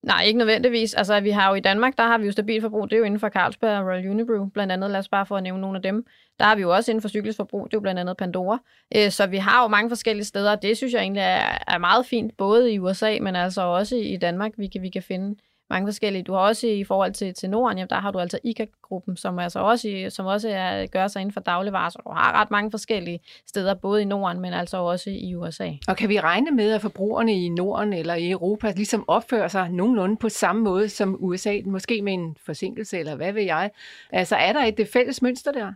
[0.02, 0.94] Nej, ikke nødvendigvis.
[0.94, 2.90] Altså, vi har jo i Danmark, der har vi jo stabil forbrug.
[2.90, 4.90] Det er jo inden for Carlsberg og Royal Unibrew, blandt andet.
[4.90, 6.06] Lad os bare få at nævne nogle af dem.
[6.38, 7.64] Der har vi jo også inden for cyklisk forbrug.
[7.64, 8.58] Det er jo blandt andet Pandora.
[8.96, 11.78] Øh, så vi har jo mange forskellige steder, og det synes jeg egentlig er, er
[11.78, 15.36] meget fint, både i USA, men altså også i Danmark, vi kan, vi kan finde
[15.70, 16.22] mange forskellige.
[16.22, 19.38] Du har også i forhold til, til Norden, ja, der har du altså ICA-gruppen, som,
[19.38, 22.70] altså også, som også er, gør sig inden for dagligvarer, så du har ret mange
[22.70, 25.70] forskellige steder, både i Norden, men altså også i USA.
[25.88, 29.70] Og kan vi regne med, at forbrugerne i Norden eller i Europa ligesom opfører sig
[29.70, 33.70] nogenlunde på samme måde som USA, måske med en forsinkelse, eller hvad ved jeg?
[34.10, 35.72] Altså er der et fælles mønster der?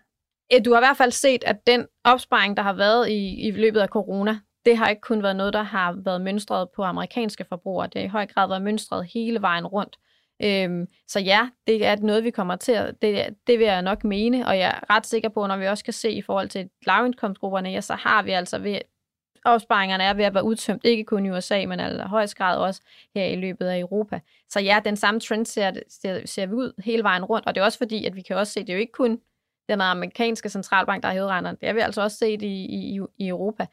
[0.64, 3.80] Du har i hvert fald set, at den opsparing, der har været i, i løbet
[3.80, 7.86] af corona, det har ikke kun været noget, der har været mønstret på amerikanske forbrugere.
[7.86, 9.96] Det har i høj grad været mønstret hele vejen rundt.
[10.44, 14.04] Øhm, så ja, det er noget, vi kommer til at, det, det vil jeg nok
[14.04, 16.68] mene, og jeg er ret sikker på, når vi også kan se i forhold til
[16.86, 18.78] lavindkomstgrupperne, ja, så har vi altså ved,
[19.44, 22.80] opsparingerne er ved at være udtømt, ikke kun i USA, men altså højst grad også
[23.14, 24.20] her i løbet af Europa.
[24.48, 27.60] Så ja, den samme trend ser, ser, ser vi ud hele vejen rundt, og det
[27.60, 29.20] er også fordi, at vi kan også se, det er jo ikke kun
[29.68, 33.28] den amerikanske centralbank, der har hævet det har vi altså også set i, i, i
[33.28, 33.66] Europa.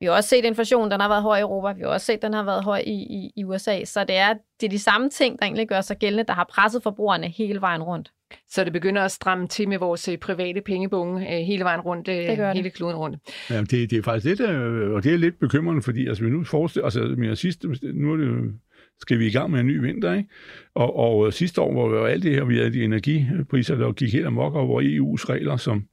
[0.00, 1.72] Vi har også set inflationen, den har været høj i Europa.
[1.72, 3.84] Vi har også set, den har været høj i, i, i USA.
[3.84, 6.44] Så det er, det er de samme ting, der egentlig gør sig gældende, der har
[6.44, 8.12] presset forbrugerne hele vejen rundt.
[8.48, 12.06] Så det begynder at stramme til med vores øh, private pengebunge øh, hele vejen rundt,
[12.06, 12.72] det hele det.
[12.72, 13.18] kloden rundt.
[13.50, 16.30] Ja, det, det er faktisk lidt, øh, og det er lidt bekymrende, fordi altså, vi
[16.30, 18.54] nu forestiller, altså, min sidste, nu er det
[19.00, 20.28] skal vi i gang med en ny vinter, ikke?
[20.74, 23.92] Og, og sidste år, hvor vi var alt det her, vi havde de energipriser, der
[23.92, 25.84] gik helt amok, og hvor EU's regler, som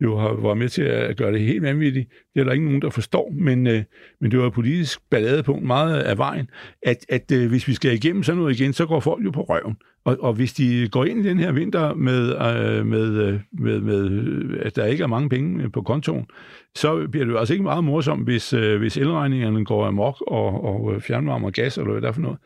[0.00, 2.08] jo har været med til at gøre det helt vanvittigt.
[2.34, 3.82] Det er der ikke nogen, der forstår, men, øh,
[4.20, 6.50] men det var et politisk balladepunkt meget af vejen,
[6.82, 9.42] at, at øh, hvis vi skal igennem sådan noget igen, så går folk jo på
[9.42, 9.76] røven.
[10.04, 13.80] Og, og hvis de går ind i den her vinter med, øh, med, øh, med,
[13.80, 16.26] med, øh, at der ikke er mange penge øh, på kontoen,
[16.74, 20.64] så bliver det jo altså ikke meget morsomt, hvis, øh, hvis elregningerne går amok, og,
[20.64, 22.38] og fjernvarme og gas, eller hvad der er for noget.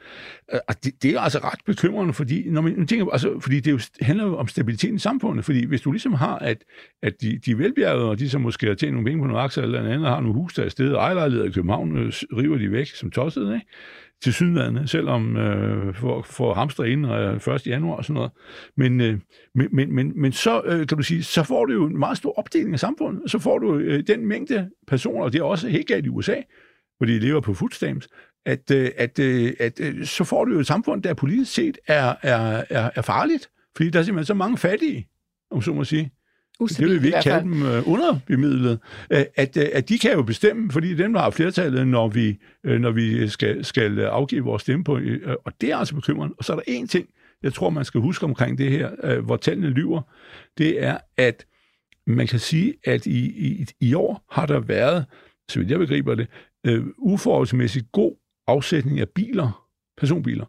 [0.68, 3.78] Og det, det er altså ret bekymrende, fordi, når man tænker, altså, fordi det jo
[4.00, 6.64] handler jo om stabiliteten i samfundet, fordi hvis du ligesom har, at,
[7.02, 9.64] at de, de velbjergede, og de som måske har tjent nogle penge på nogle aktier
[9.64, 13.10] eller andet, har nogle hus der er stedet, ejerlejligheder i København, river de væk som
[13.10, 13.66] tosset, ikke?
[14.22, 17.66] Til sydlandet, selvom øh, for, for hamster ind øh, 1.
[17.66, 18.30] januar og sådan noget.
[18.76, 19.18] Men, øh,
[19.54, 22.16] men, men, men, men så, øh, kan du sige, så får du jo en meget
[22.16, 23.30] stor opdeling af samfundet.
[23.30, 26.36] Så får du øh, den mængde personer, og det er også helt galt i USA,
[26.96, 28.08] hvor de lever på food stamps,
[28.46, 31.78] at, øh, at, øh, at øh, så får du jo et samfund, der politisk set
[31.86, 35.08] er, er, er, er farligt, fordi der er simpelthen så mange fattige,
[35.50, 36.10] om så må sige.
[36.60, 38.78] Ustabil, det vil vi ikke kalde dem uh, underbemidlet,
[39.14, 42.38] uh, at, uh, at de kan jo bestemme, fordi dem der har flertallet, når vi,
[42.68, 46.34] uh, når vi skal, skal afgive vores stemme på, uh, og det er altså bekymrende.
[46.38, 47.08] Og så er der en ting,
[47.42, 50.02] jeg tror, man skal huske omkring det her, uh, hvor tallene lyver,
[50.58, 51.46] det er, at
[52.06, 55.04] man kan sige, at i, i, i år har der været,
[55.50, 56.26] så vidt jeg begriber det,
[56.68, 60.44] uh, uforholdsmæssigt god afsætning af biler, personbiler.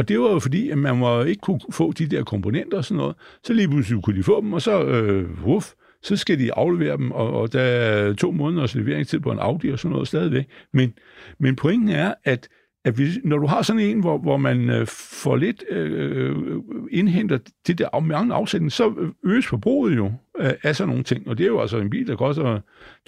[0.00, 2.84] Og det var jo fordi, at man må ikke kunne få de der komponenter og
[2.84, 3.16] sådan noget.
[3.44, 5.72] Så lige pludselig kunne de få dem, og så, øh, uff,
[6.02, 9.68] så skal de aflevere dem, og, og der er to måneders leveringstid på en Audi
[9.68, 10.46] og sådan noget stadigvæk.
[10.72, 10.92] Men,
[11.38, 12.48] men pointen er, at
[12.84, 16.36] at vi, når du har sådan en, hvor, hvor man øh, får lidt øh, øh
[16.90, 21.28] indhenter det der mange afsætning, så øges forbruget jo øh, af sådan nogle ting.
[21.28, 22.60] Og det er jo altså en bil, der koster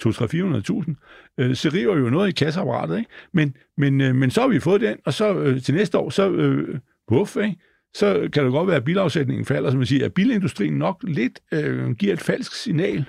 [0.05, 0.93] 200-400.000.
[1.37, 3.09] Øh, så river jo noget i kasseapparatet, ikke?
[3.33, 6.09] Men, men, øh, men så har vi fået den, og så øh, til næste år,
[6.09, 7.57] så øh, puff, ikke?
[7.93, 11.39] så kan det godt være, at bilafsætningen falder, som man siger, at bilindustrien nok lidt
[11.51, 13.05] øh, giver et falsk signal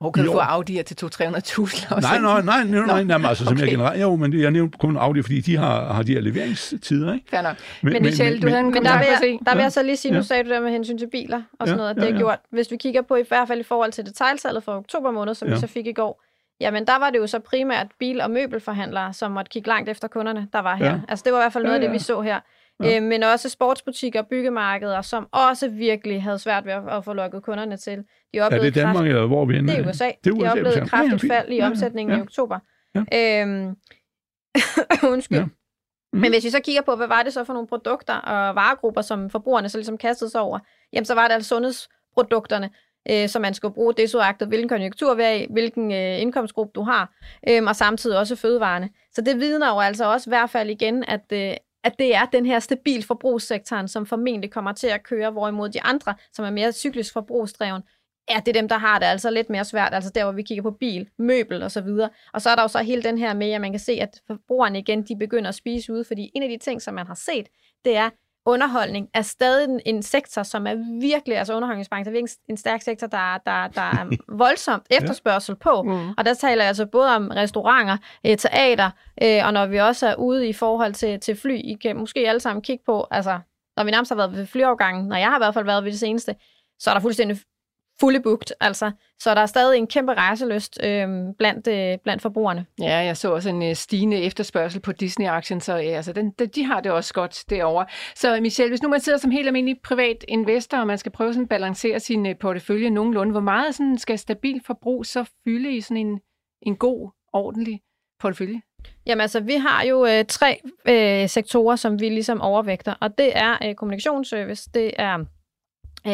[0.00, 0.32] hvor kan jo.
[0.32, 2.00] du få Audi'er til 200-300.000?
[2.00, 3.56] Nej, nej, nej, nej, nej, nej, altså, okay.
[3.56, 6.20] som jeg generelt, jo, men jeg nævnte kun Audi, fordi de har, har de her
[6.20, 7.26] leveringstider, ikke?
[7.30, 7.56] Fair nok.
[7.82, 9.96] Men, men Michelle, du havde en men der vil, jeg, der vil jeg så lige
[9.96, 10.22] sige, nu ja.
[10.22, 12.18] sagde du der med hensyn til biler og sådan ja, noget, at det ja, ja.
[12.18, 12.38] gjort.
[12.50, 15.48] Hvis vi kigger på i hvert fald i forhold til detaljsalget for oktober måned, som
[15.48, 15.54] ja.
[15.54, 16.22] vi så fik i går,
[16.60, 20.08] Jamen, der var det jo så primært bil- og møbelforhandlere, som måtte kigge langt efter
[20.08, 20.86] kunderne, der var her.
[20.86, 21.00] Ja.
[21.08, 21.86] Altså, det var i hvert fald noget ja, ja.
[21.86, 22.40] af det, vi så her.
[22.82, 22.96] Ja.
[22.96, 27.12] Øh, men også sportsbutikker og byggemarkeder, som også virkelig havde svært ved at, at få
[27.12, 27.98] lukket kunderne til.
[28.34, 29.06] De er det Danmark, kraft...
[29.06, 29.74] eller hvor vi ender?
[29.74, 30.10] Det er USA.
[30.24, 30.44] Det er USA.
[30.44, 32.22] De oplevede et kraftigt ja, fald i omsætningen ja, ja.
[32.22, 32.58] i oktober.
[32.94, 33.42] Ja.
[33.42, 33.76] Øhm,
[35.12, 35.38] undskyld.
[35.38, 35.44] Ja.
[36.12, 36.20] Mm.
[36.20, 39.02] Men hvis vi så kigger på, hvad var det så for nogle produkter og varegrupper,
[39.02, 40.58] som forbrugerne så ligesom kastede sig over,
[40.92, 42.70] jamen så var det altså sundhedsprodukterne,
[43.10, 46.82] øh, som man skal bruge desoagtet, hvilken konjunktur vi er i, hvilken øh, indkomstgruppe du
[46.82, 47.12] har,
[47.48, 48.90] øh, og samtidig også fødevarene.
[49.12, 51.54] Så det vidner jo altså også i hvert fald igen, at, øh,
[51.86, 55.82] at det er den her stabil forbrugssektoren, som formentlig kommer til at køre, hvorimod de
[55.82, 57.82] andre, som er mere cyklisk forbrugsdreven,
[58.30, 60.42] ja, det er dem, der har det altså lidt mere svært, altså der, hvor vi
[60.42, 62.10] kigger på bil, møbel og så videre.
[62.32, 64.20] Og så er der jo så hele den her med, at man kan se, at
[64.26, 67.14] forbrugerne igen, de begynder at spise ude, fordi en af de ting, som man har
[67.14, 67.48] set,
[67.84, 68.10] det er,
[68.46, 73.06] underholdning er stadig en sektor, som er virkelig, altså underholdningsbranchen er virkelig en stærk sektor,
[73.06, 75.82] der, der, der er voldsomt efterspørgsel på.
[75.82, 76.08] Mm.
[76.18, 78.90] Og der taler jeg altså både om restauranter, øh, teater,
[79.22, 82.28] øh, og når vi også er ude i forhold til, til fly, I kan måske
[82.28, 83.38] alle sammen kigge på, altså
[83.76, 85.90] når vi nærmest har været ved flyovergangen, når jeg har i hvert fald været ved
[85.90, 86.34] det seneste,
[86.78, 87.38] så er der fuldstændig
[88.00, 88.90] fully booked, altså.
[89.18, 92.66] Så der er stadig en kæmpe rejseløst øh, blandt, øh, blandt forbrugerne.
[92.80, 96.64] Ja, jeg så også en øh, stigende efterspørgsel på Disney-aktien, så ja, altså, den, de
[96.64, 97.86] har det også godt derovre.
[98.14, 101.32] Så Michelle, hvis nu man sidder som helt almindelig privat investor, og man skal prøve
[101.32, 105.76] sådan at balancere sin øh, portefølje nogenlunde, hvor meget sådan skal stabil forbrug så fylde
[105.76, 106.20] i sådan en,
[106.62, 107.80] en god, ordentlig
[108.20, 108.60] portefølje?
[109.06, 113.38] Jamen altså, vi har jo øh, tre øh, sektorer, som vi ligesom overvægter, og det
[113.38, 115.26] er øh, kommunikationsservice, det er øh,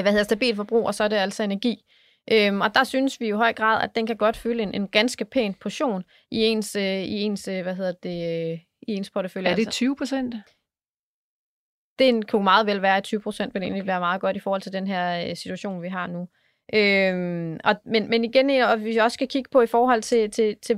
[0.01, 1.85] hvad hedder stabil forbrug, og så er det altså energi.
[2.33, 4.89] Øhm, og der synes vi i høj grad, at den kan godt fylde en, en
[4.89, 9.11] ganske pæn portion i ens, øh, i ens øh, hvad hedder det, øh, i ens
[9.11, 9.51] portefølje.
[9.51, 9.99] Er det 20 altså.
[9.99, 10.35] procent?
[11.99, 14.63] Det kunne meget vel være, at 20 procent vil egentlig være meget godt i forhold
[14.63, 16.29] til den her øh, situation, vi har nu.
[16.75, 20.57] Øhm, og, men, men igen, og vi også skal kigge på i forhold til, til,
[20.63, 20.77] til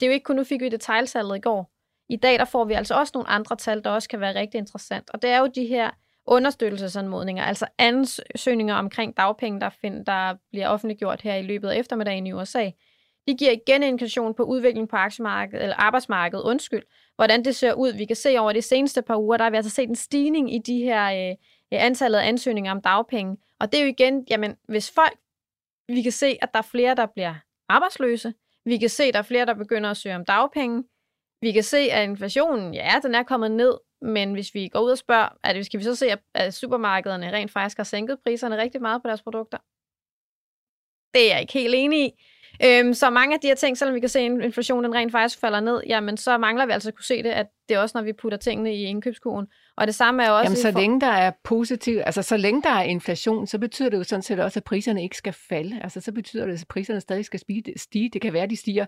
[0.00, 1.72] det er jo ikke kun, nu fik vi detaljtallet i går.
[2.08, 4.58] I dag der får vi altså også nogle andre tal, der også kan være rigtig
[4.58, 5.10] interessant.
[5.10, 5.90] Og det er jo de her
[6.26, 12.26] understøttelsesanmodninger, altså ansøgninger omkring dagpenge, der, find, der bliver offentliggjort her i løbet af eftermiddagen
[12.26, 12.70] i USA.
[13.28, 16.82] De giver igen indikation på udvikling på aktiemarkedet, eller arbejdsmarkedet, undskyld,
[17.16, 17.92] hvordan det ser ud.
[17.92, 20.54] Vi kan se over de seneste par uger, der har vi altså set en stigning
[20.54, 21.36] i de her øh,
[21.70, 23.36] antallet af ansøgninger om dagpenge.
[23.60, 25.18] Og det er jo igen, jamen, hvis folk,
[25.88, 27.34] vi kan se, at der er flere, der bliver
[27.68, 30.84] arbejdsløse, vi kan se, at der er flere, der begynder at søge om dagpenge,
[31.40, 34.90] vi kan se, at inflationen, ja, den er kommet ned, men hvis vi går ud
[34.90, 38.82] og spørger, at skal vi så se, at supermarkederne rent faktisk har sænket priserne rigtig
[38.82, 39.58] meget på deres produkter?
[41.14, 42.12] Det er jeg ikke helt enig i.
[42.64, 45.40] Øhm, så mange af de her ting, selvom vi kan se, at inflationen rent faktisk
[45.40, 47.98] falder ned, jamen så mangler vi altså at kunne se det, at det er også,
[47.98, 49.46] når vi putter tingene i indkøbskurven.
[49.76, 50.44] Og det samme er også...
[50.44, 50.80] Jamen så for...
[50.80, 54.22] længe der er positiv, altså så længe der er inflation, så betyder det jo sådan
[54.22, 55.80] set også, at priserne ikke skal falde.
[55.82, 57.40] Altså så betyder det, at priserne stadig skal
[57.76, 58.10] stige.
[58.12, 58.86] Det kan være, at de stiger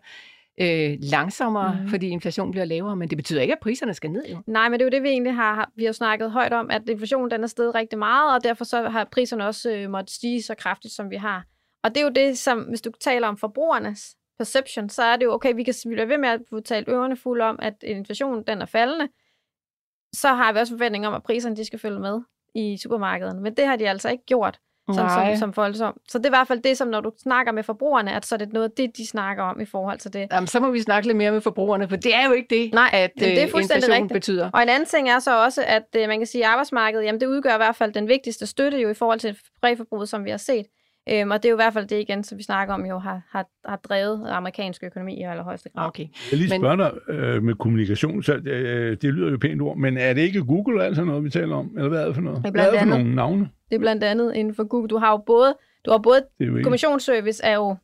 [0.60, 1.88] øh, langsommere, mm.
[1.88, 4.24] fordi inflationen bliver lavere, men det betyder ikke, at priserne skal ned.
[4.30, 4.42] Jo.
[4.46, 6.88] Nej, men det er jo det, vi egentlig har, vi har snakket højt om, at
[6.88, 10.42] inflationen den er steget rigtig meget, og derfor så har priserne også øh, måttet stige
[10.42, 11.44] så kraftigt, som vi har.
[11.84, 15.24] Og det er jo det, som hvis du taler om forbrugernes perception, så er det
[15.24, 18.44] jo, okay, vi kan blive ved med at få talt ørerne fuld om, at inflationen
[18.46, 19.08] den er faldende,
[20.12, 22.20] så har vi også forventning om, at priserne de skal følge med
[22.54, 23.40] i supermarkederne.
[23.40, 24.60] Men det har de altså ikke gjort
[24.94, 26.00] som, som, som voldsom.
[26.08, 28.34] Så det er i hvert fald det, som når du snakker med forbrugerne, at så
[28.34, 30.26] er det noget af det, de snakker om i forhold til det.
[30.32, 32.74] Jamen, så må vi snakke lidt mere med forbrugerne, for det er jo ikke det,
[32.74, 34.12] Nej, at det er øh, fuldstændig rigtigt.
[34.12, 34.50] betyder.
[34.50, 37.20] Og en anden ting er så også, at øh, man kan sige, at arbejdsmarkedet, jamen
[37.20, 40.30] det udgør i hvert fald den vigtigste støtte jo i forhold til præforbruget, som vi
[40.30, 40.66] har set.
[41.12, 42.98] Øhm, og det er jo i hvert fald det igen, som vi snakker om, jo
[42.98, 45.86] har, har, har drevet amerikansk økonomi i allerhøjeste grad.
[45.86, 46.06] Okay.
[46.30, 49.96] Jeg lige spørger dig øh, med kommunikation, så øh, det lyder jo pænt ord, men
[49.96, 51.70] er det ikke Google altså noget, vi taler om?
[51.76, 52.38] Eller hvad er det for noget?
[52.38, 53.48] Det er, hvad er det for andet, nogle navne?
[53.70, 54.88] Det er blandt andet inden for Google.
[54.88, 56.26] Du har jo både, du har både
[56.62, 57.76] kommissionsservice er jo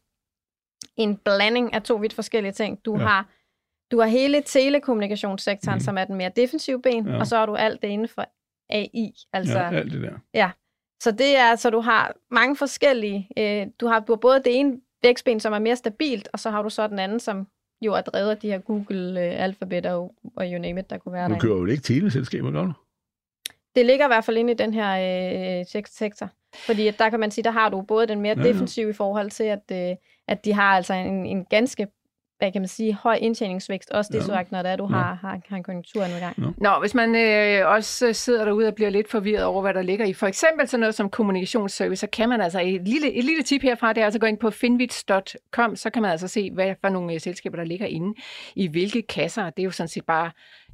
[0.97, 2.85] en blanding af to vidt forskellige ting.
[2.85, 3.05] Du ja.
[3.05, 3.29] har
[3.91, 5.81] du har hele telekommunikationssektoren, mm.
[5.81, 7.19] som er den mere defensive ben, ja.
[7.19, 8.25] og så har du alt det inden for
[8.71, 9.15] AI.
[9.33, 10.13] Altså, ja, alt det der.
[10.35, 10.51] Ja,
[11.03, 15.41] så det er, så du har mange forskellige, øh, du, har, både det ene vækstben,
[15.41, 17.47] som er mere stabilt, og så har du så den anden, som
[17.83, 20.99] jo er drevet af de her Google øh, alfabet og, og you name it, der
[20.99, 21.35] kunne være der.
[21.35, 22.73] Du kører jo ikke teleselskaber, gør du?
[23.77, 26.31] Det ligger i hvert fald inde i den her øh, sektor.
[26.67, 29.31] Fordi at der kan man sige, der har du både den mere defensive i forhold
[29.31, 29.97] til, at, øh,
[30.29, 31.87] at de har altså en, en ganske
[32.45, 34.25] hvad kan man sige, høj indtjeningsvækst, også det ja.
[34.25, 34.97] så, når det er, du ja.
[34.97, 36.35] har, har, har en konjunktur nu i gang.
[36.39, 36.45] Ja.
[36.57, 40.07] Nå, hvis man øh, også sidder derude og bliver lidt forvirret over, hvad der ligger
[40.07, 43.43] i for eksempel sådan noget som kommunikationsservice, så kan man altså, et lille, et lille
[43.43, 46.51] tip herfra, det er altså at gå ind på finvits.com, så kan man altså se,
[46.51, 48.15] hvad for nogle øh, selskaber, der ligger inde
[48.55, 49.51] i hvilke kasser.
[49.51, 50.31] Det er jo sådan set bare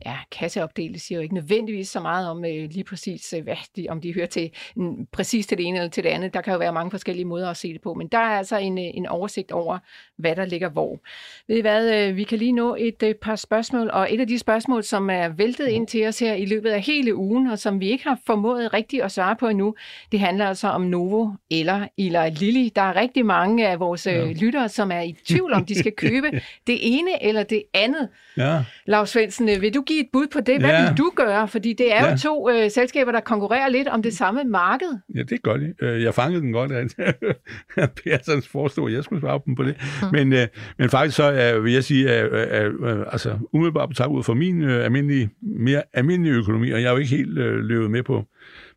[0.06, 3.56] ja, kasseopdelt, det siger jo ikke nødvendigvis så meget om øh, lige præcis, øh, hvad
[3.76, 6.34] de, om de hører til mm, præcis til det ene eller til det andet.
[6.34, 8.56] Der kan jo være mange forskellige måder at se det på, men der er altså
[8.56, 9.78] en, øh, en oversigt over,
[10.16, 11.00] hvad der ligger hvor.
[11.48, 14.26] Ved I hvad, øh, vi kan lige nå et øh, par spørgsmål, og et af
[14.26, 17.58] de spørgsmål, som er væltet ind til os her i løbet af hele ugen, og
[17.58, 19.74] som vi ikke har formået rigtigt at svare på endnu,
[20.12, 22.68] det handler altså om Novo eller Ila Lilly.
[22.76, 24.32] Der er rigtig mange af vores øh, ja.
[24.32, 26.26] lyttere, som er i tvivl om, de skal købe
[26.66, 28.08] det ene eller det andet.
[28.36, 28.64] Ja.
[28.86, 30.60] Lars Svendsen, vil du give et bud på det?
[30.60, 30.88] Hvad ja.
[30.88, 31.48] vil du gøre?
[31.48, 32.10] Fordi det er ja.
[32.10, 34.98] jo to øh, selskaber, der konkurrerer lidt om det samme marked.
[35.14, 35.60] Ja, det er godt.
[36.02, 39.76] Jeg fangede den godt, at Persons forestod, at jeg skulle svare dem på det.
[40.02, 40.08] Mm.
[40.12, 40.46] Men, øh,
[40.78, 44.34] men faktisk så er, vil jeg sige, er, er, er altså umiddelbart betragtet ud fra
[44.34, 48.02] min øh, almindelige, mere almindelige økonomi, og jeg er jo ikke helt øh, løbet med
[48.02, 48.24] på,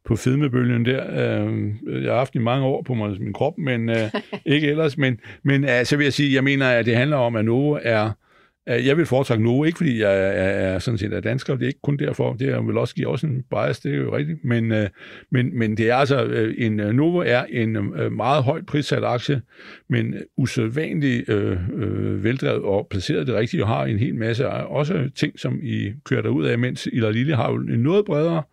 [0.05, 1.03] på fedmebølgen der.
[1.11, 4.11] Øh, jeg har haft i mange år på mig, min krop, men øh,
[4.45, 4.97] ikke ellers.
[4.97, 8.05] Men, men altså vil jeg sige, jeg mener, at det handler om, at Novo er
[8.05, 8.22] Øh,
[8.67, 11.67] jeg vil foretrække Novo, ikke fordi jeg er, er sådan set er dansker, det er
[11.67, 14.45] ikke kun derfor, det er vil også give også en bias, det er jo rigtigt,
[14.45, 14.89] men, øh,
[15.31, 19.41] men, men det er altså, øh, en øh, Novo er en meget højt prissat aktie,
[19.89, 25.09] men usædvanligt øh, øh, veldrevet og placeret det rigtigt, og har en hel masse også
[25.15, 28.43] ting, som I kører derud af, mens Ila Lille har jo en noget bredere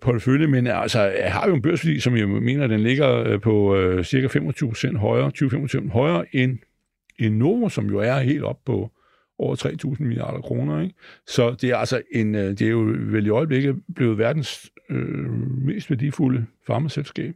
[0.00, 4.04] portefølje, men altså, jeg har jo en børsværdi, som jeg mener, den ligger på øh,
[4.04, 6.58] cirka 25% højere, 20-25% højere end
[7.28, 8.90] Novo, som jo er helt op på
[9.38, 9.56] over
[9.94, 10.80] 3.000 milliarder kroner.
[10.80, 10.94] Ikke?
[11.26, 15.30] Så det er altså en, øh, det er jo vel i øjeblikket blevet verdens øh,
[15.64, 17.34] mest værdifulde farmaselskab.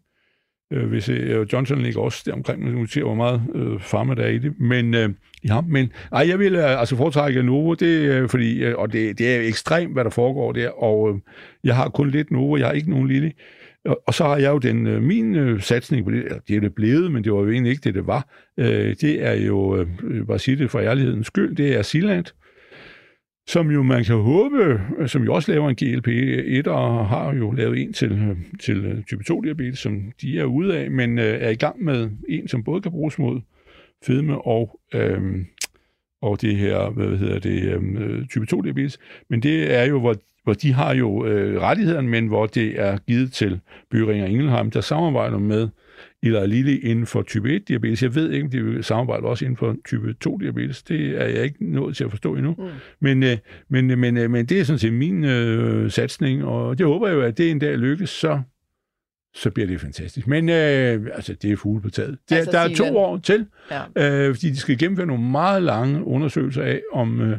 [0.72, 4.22] Øh, hvis øh, Johnson ligger også der omkring, nu ser hvor meget øh, farma der
[4.22, 4.61] er i det.
[4.61, 5.11] Men øh,
[5.49, 9.18] ja, men ej, jeg vil øh, altså foretrække Novo, det, øh, fordi, øh, og det,
[9.18, 11.20] det er ekstremt, hvad der foregår der, og øh,
[11.64, 13.32] jeg har kun lidt Novo, jeg har ikke nogen lille.
[13.85, 16.61] Og, og så har jeg jo den, øh, min øh, satsning på det, det er
[16.61, 18.28] det blevet, men det var jo egentlig ikke det, det var.
[18.59, 22.24] Øh, det er jo, øh, bare sige det for ærlighedens skyld, det er Sealand,
[23.47, 27.53] som jo man kan håbe, øh, som jo også laver en GLP-1, og har jo
[27.53, 31.24] lavet en til, øh, til øh, type 2-diabetes, som de er ude af, men øh,
[31.24, 33.41] er i gang med en, som både kan bruges mod
[34.07, 35.20] fedme og, øh,
[36.22, 38.97] og det her, hvad hedder det, øhm, øh, type 2-diabetes.
[39.30, 42.99] Men det er jo, hvor hvor de har jo øh, rettighederne, men hvor det er
[42.99, 45.68] givet til Byringer Ingelheim, der samarbejder med
[46.22, 48.03] Eli Lilly inden for type 1-diabetes.
[48.03, 50.82] Jeg ved ikke, om de vil samarbejde også inden for type 2-diabetes.
[50.82, 52.55] Det er jeg ikke nået til at forstå endnu.
[52.59, 52.64] Mm.
[53.01, 53.36] Men, øh,
[53.68, 57.14] men, men, øh, men det er sådan set min øh, satsning, og det håber jeg
[57.14, 58.40] jo, at det en dag lykkes, så
[59.34, 60.26] så bliver det fantastisk.
[60.26, 62.18] Men øh, altså, det er fugle på taget.
[62.28, 64.28] Det, altså, der er to år til, ja.
[64.28, 67.38] øh, fordi de skal gennemføre nogle meget lange undersøgelser af, om, øh,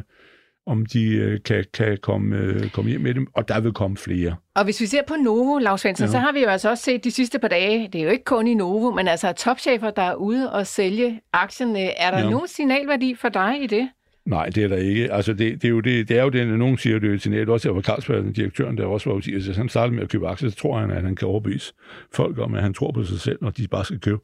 [0.66, 3.96] om de øh, kan, kan komme, øh, komme hjem med dem, og der vil komme
[3.96, 4.36] flere.
[4.54, 6.10] Og hvis vi ser på Novo, Lars Svendsen, ja.
[6.10, 8.24] så har vi jo altså også set de sidste par dage, det er jo ikke
[8.24, 11.80] kun i Novo, men altså topchefer, der er ude og sælge aktierne.
[11.80, 12.30] Er der ja.
[12.30, 13.88] nogen signalværdi for dig i det?
[14.26, 15.12] Nej, det er der ikke.
[15.12, 17.18] Altså, det, det, er jo det, det er jo det, når nogen siger, det er
[17.18, 17.50] signal.
[17.50, 20.50] Også var Carlsberg, direktøren, der også var ude, at han startede med at købe aktier,
[20.50, 21.72] så tror han, at han kan overbevise
[22.14, 24.18] folk om, at han tror på sig selv, når de bare skal købe.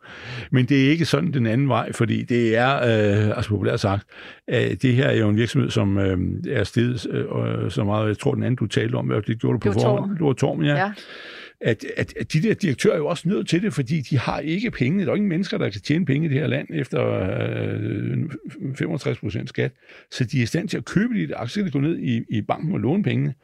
[0.50, 4.06] Men det er ikke sådan den anden vej, fordi det er, øh, altså populært sagt,
[4.50, 8.18] øh, det her er jo en virksomhed, som øh, er stedet øh, så meget, jeg
[8.18, 10.10] tror den anden, du talte om, det gjorde du på forhånd.
[10.10, 10.76] Det var Torm, ja.
[10.76, 10.92] ja
[11.62, 14.40] at, at, at de der direktører er jo også nødt til det, fordi de har
[14.40, 15.04] ikke penge.
[15.04, 17.06] Der er ingen mennesker, der kan tjene penge i det her land efter
[18.62, 19.72] øh, 65 procent skat.
[20.10, 22.40] Så de er i stand til at købe de der aktier, gå ned i, i
[22.42, 23.34] banken og låne pengene.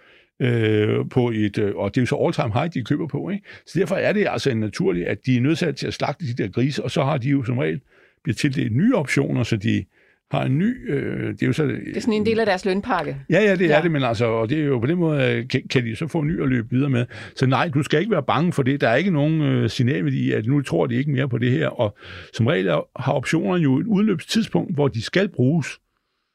[0.41, 3.31] Øh, på et, øh, og det er jo så all-time high, de køber på.
[3.31, 3.45] Ikke?
[3.67, 6.49] Så derfor er det altså naturligt, at de er nødt til at slagte de der
[6.49, 7.81] grise, og så har de jo som regel
[8.23, 9.85] bliver tildelt nye optioner, så de,
[10.31, 10.91] har en ny...
[10.91, 11.67] Øh, det er jo så...
[11.67, 13.17] Det er sådan en del af deres lønpakke.
[13.31, 13.77] Ja, ja, det ja.
[13.77, 15.97] er det, men altså, og det er jo på den måde, øh, kan, kan de
[15.97, 17.07] så få en ny at løbe videre med.
[17.37, 18.81] Så nej, du skal ikke være bange for det.
[18.81, 21.51] Der er ikke nogen øh, signal i, at nu tror de ikke mere på det
[21.51, 21.69] her.
[21.69, 21.97] Og
[22.35, 22.67] som regel
[22.97, 25.79] har optionerne jo et udløbstidspunkt, hvor de skal bruges.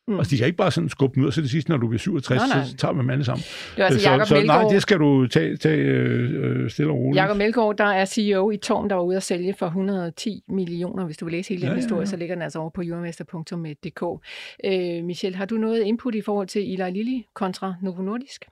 [0.07, 0.17] Mm.
[0.17, 1.87] Altså, de kan ikke bare sådan skubbe dem ud, og så det sidste, når du
[1.87, 2.65] bliver 67, nej, nej.
[2.65, 3.43] så tager man dem alle sammen.
[3.75, 6.91] Det er altså så, Jacob så, Melgaard, nej, det skal du tage, tage øh, stille
[6.91, 7.15] og roligt.
[7.15, 11.05] Jakob Melgaard, der er CEO i Torm, der var ude at sælge for 110 millioner.
[11.05, 12.05] Hvis du vil læse hele den ja, historie, ja, ja.
[12.05, 14.25] så ligger den altså over på jordmester.dk.
[14.65, 18.45] Øh, Michelle, har du noget input i forhold til Eli Lilly kontra Novo Nordisk?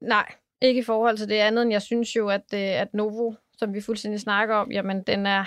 [0.00, 0.26] Nej,
[0.62, 3.80] ikke i forhold til det andet, jeg synes jo, at, øh, at Novo, som vi
[3.80, 5.44] fuldstændig snakker om, jamen den er,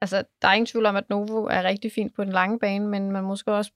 [0.00, 2.88] altså, der er ingen tvivl om, at Novo er rigtig fint på den lange bane,
[2.88, 3.70] men man måske også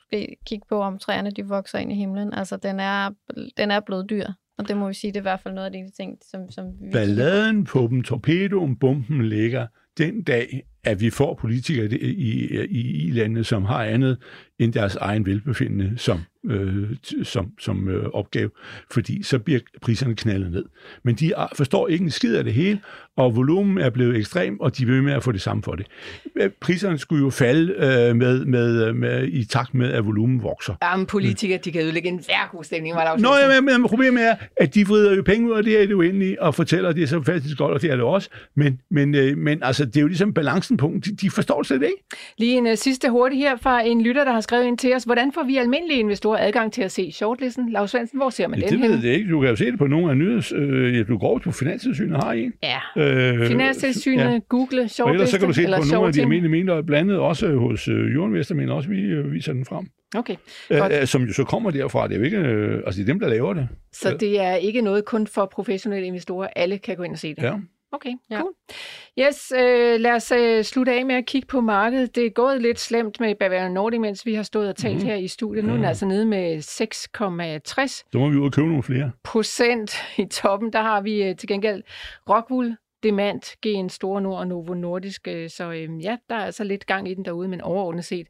[0.47, 2.35] kigge på, om træerne de vokser ind i himlen.
[2.35, 3.11] Altså, den er,
[3.57, 4.27] den er blevet dyr.
[4.59, 6.51] Og det må vi sige, det er i hvert fald noget af de ting, som,
[6.51, 6.91] som vi...
[6.93, 9.67] Balladen på dem, torpedoen, bomben ligger
[9.99, 14.17] den dag, at vi får politikere i, i, i, i landet, som har andet
[14.59, 16.91] end deres egen velbefindende som øh,
[17.23, 18.51] som, som øh, opgave,
[18.91, 20.65] fordi så bliver priserne knaldet ned.
[21.03, 22.81] Men de forstår ikke en skid af det hele,
[23.17, 25.87] og volumen er blevet ekstrem, og de vil med at få det samme for det.
[26.37, 30.75] Øh, priserne skulle jo falde øh, med, med, med, i takt med, at volumen vokser.
[30.83, 33.89] Jamen, politikere, de kan ødelægge en hver god stemning, var der Nå, ja, men, men
[33.89, 36.43] problemet er, at de vrider jo penge ud af det her, det er jo endelig,
[36.43, 38.29] og fortæller, at det er så fantastisk godt, og det er det også.
[38.55, 41.83] Men, men, øh, men altså, det er jo ligesom balancen på, de, de forstår slet
[41.83, 42.05] ikke.
[42.39, 45.05] Lige en uh, sidste hurtigt her fra en lytter, der har skrevet ind til os.
[45.05, 47.73] Hvordan får vi almindelige investorer adgang til at se shortlisten?
[47.73, 49.31] Lars Svendsen, hvor ser man ja, den det ved jeg ikke.
[49.31, 50.53] Du kan jo se det på nogle af nyheds...
[50.53, 52.53] Øh, ja, du går på Finanstilsynet har en.
[52.63, 53.03] Ja.
[53.03, 54.39] Øh, Finanstilsynet, ja.
[54.49, 56.85] Google, shortlisten Og ellers så kan du se det på nogle af de almindelige mindre,
[56.85, 59.87] blandet også hos øh, Jorden men også vi øh, viser den frem.
[60.17, 60.37] Okay,
[60.71, 62.09] øh, som jo så kommer derfra.
[62.09, 63.69] Det er jo ikke, øh, altså det er dem, der laver det.
[63.93, 66.49] Så det er ikke noget kun for professionelle investorer.
[66.57, 67.43] Alle kan gå ind og se det.
[67.43, 67.53] Ja.
[67.93, 68.41] Okay, Ja.
[68.41, 68.53] cool.
[69.19, 72.15] Yes, øh, lad os øh, slutte af med at kigge på markedet.
[72.15, 75.03] Det er gået lidt slemt med Bavarian Nordic, mens vi har stået og talt Mhm.
[75.03, 75.09] mm.
[75.09, 75.65] her i studiet.
[75.65, 75.89] Nu er den Ja.
[75.89, 79.11] altså nede med 6,60 Så må vi ud og købe nogle flere.
[79.25, 80.73] procent i toppen.
[80.73, 81.83] Der har vi øh, til gengæld
[82.29, 85.29] Rockwool, Demant, GN Store Nord og Novo Nordisk.
[85.29, 88.27] øh, Så øh, ja, der er altså lidt gang i den derude, men overordnet set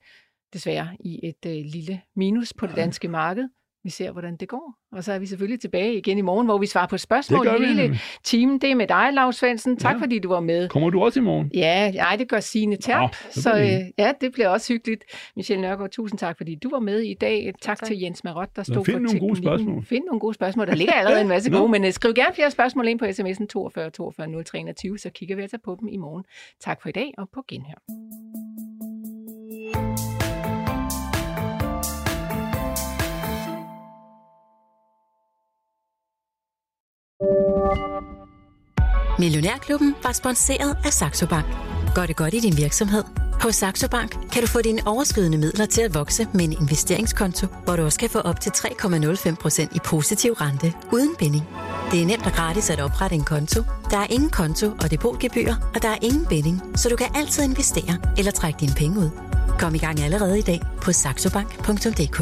[0.52, 3.48] desværre i et øh, lille minus på det danske marked.
[3.88, 4.74] Vi ser, hvordan det går.
[4.92, 7.52] Og så er vi selvfølgelig tilbage igen i morgen, hvor vi svarer på spørgsmål Det
[7.52, 8.58] gør vi hele timen.
[8.60, 9.76] Det er med dig, Lars Svendsen.
[9.76, 10.00] Tak Ja.
[10.00, 10.68] fordi du var med.
[10.68, 11.50] Kommer du også i morgen?
[11.54, 13.00] Ja, ej, det gør Signe Terp.
[13.00, 15.04] Nå, så øh, ja, det bliver også hyggeligt.
[15.36, 17.52] Michelle Nørgaard, tusind tak, fordi du var med i dag.
[17.62, 17.86] Tak, tak.
[17.86, 19.84] Til Jens Marot, der Nå, stod find for nogle gode spørgsmål.
[19.84, 20.66] Find nogle gode spørgsmål.
[20.66, 21.58] Der ligger allerede en masse Nå.
[21.58, 25.36] gode, men uh, skriv gerne flere spørgsmål ind på sms'en 42 42 0321, så kigger
[25.36, 26.24] vi altså på dem i morgen.
[26.60, 28.47] Tak for i dag, og på genhør.
[39.18, 41.46] Millionærklubben var sponsoreret af Saxo Bank.
[41.94, 43.04] Gør det godt i din virksomhed?
[43.42, 47.46] Hos Saxo Bank kan du få dine overskydende midler til at vokse med en investeringskonto,
[47.64, 51.44] hvor du også kan få op til 3,05% i positiv rente uden binding.
[51.90, 53.62] Det er nemt og gratis at oprette en konto.
[53.90, 57.44] Der er ingen konto og depotgebyr, og der er ingen binding, så du kan altid
[57.44, 59.10] investere eller trække dine penge ud.
[59.58, 62.20] Kom i gang allerede i dag på saxobank.dk.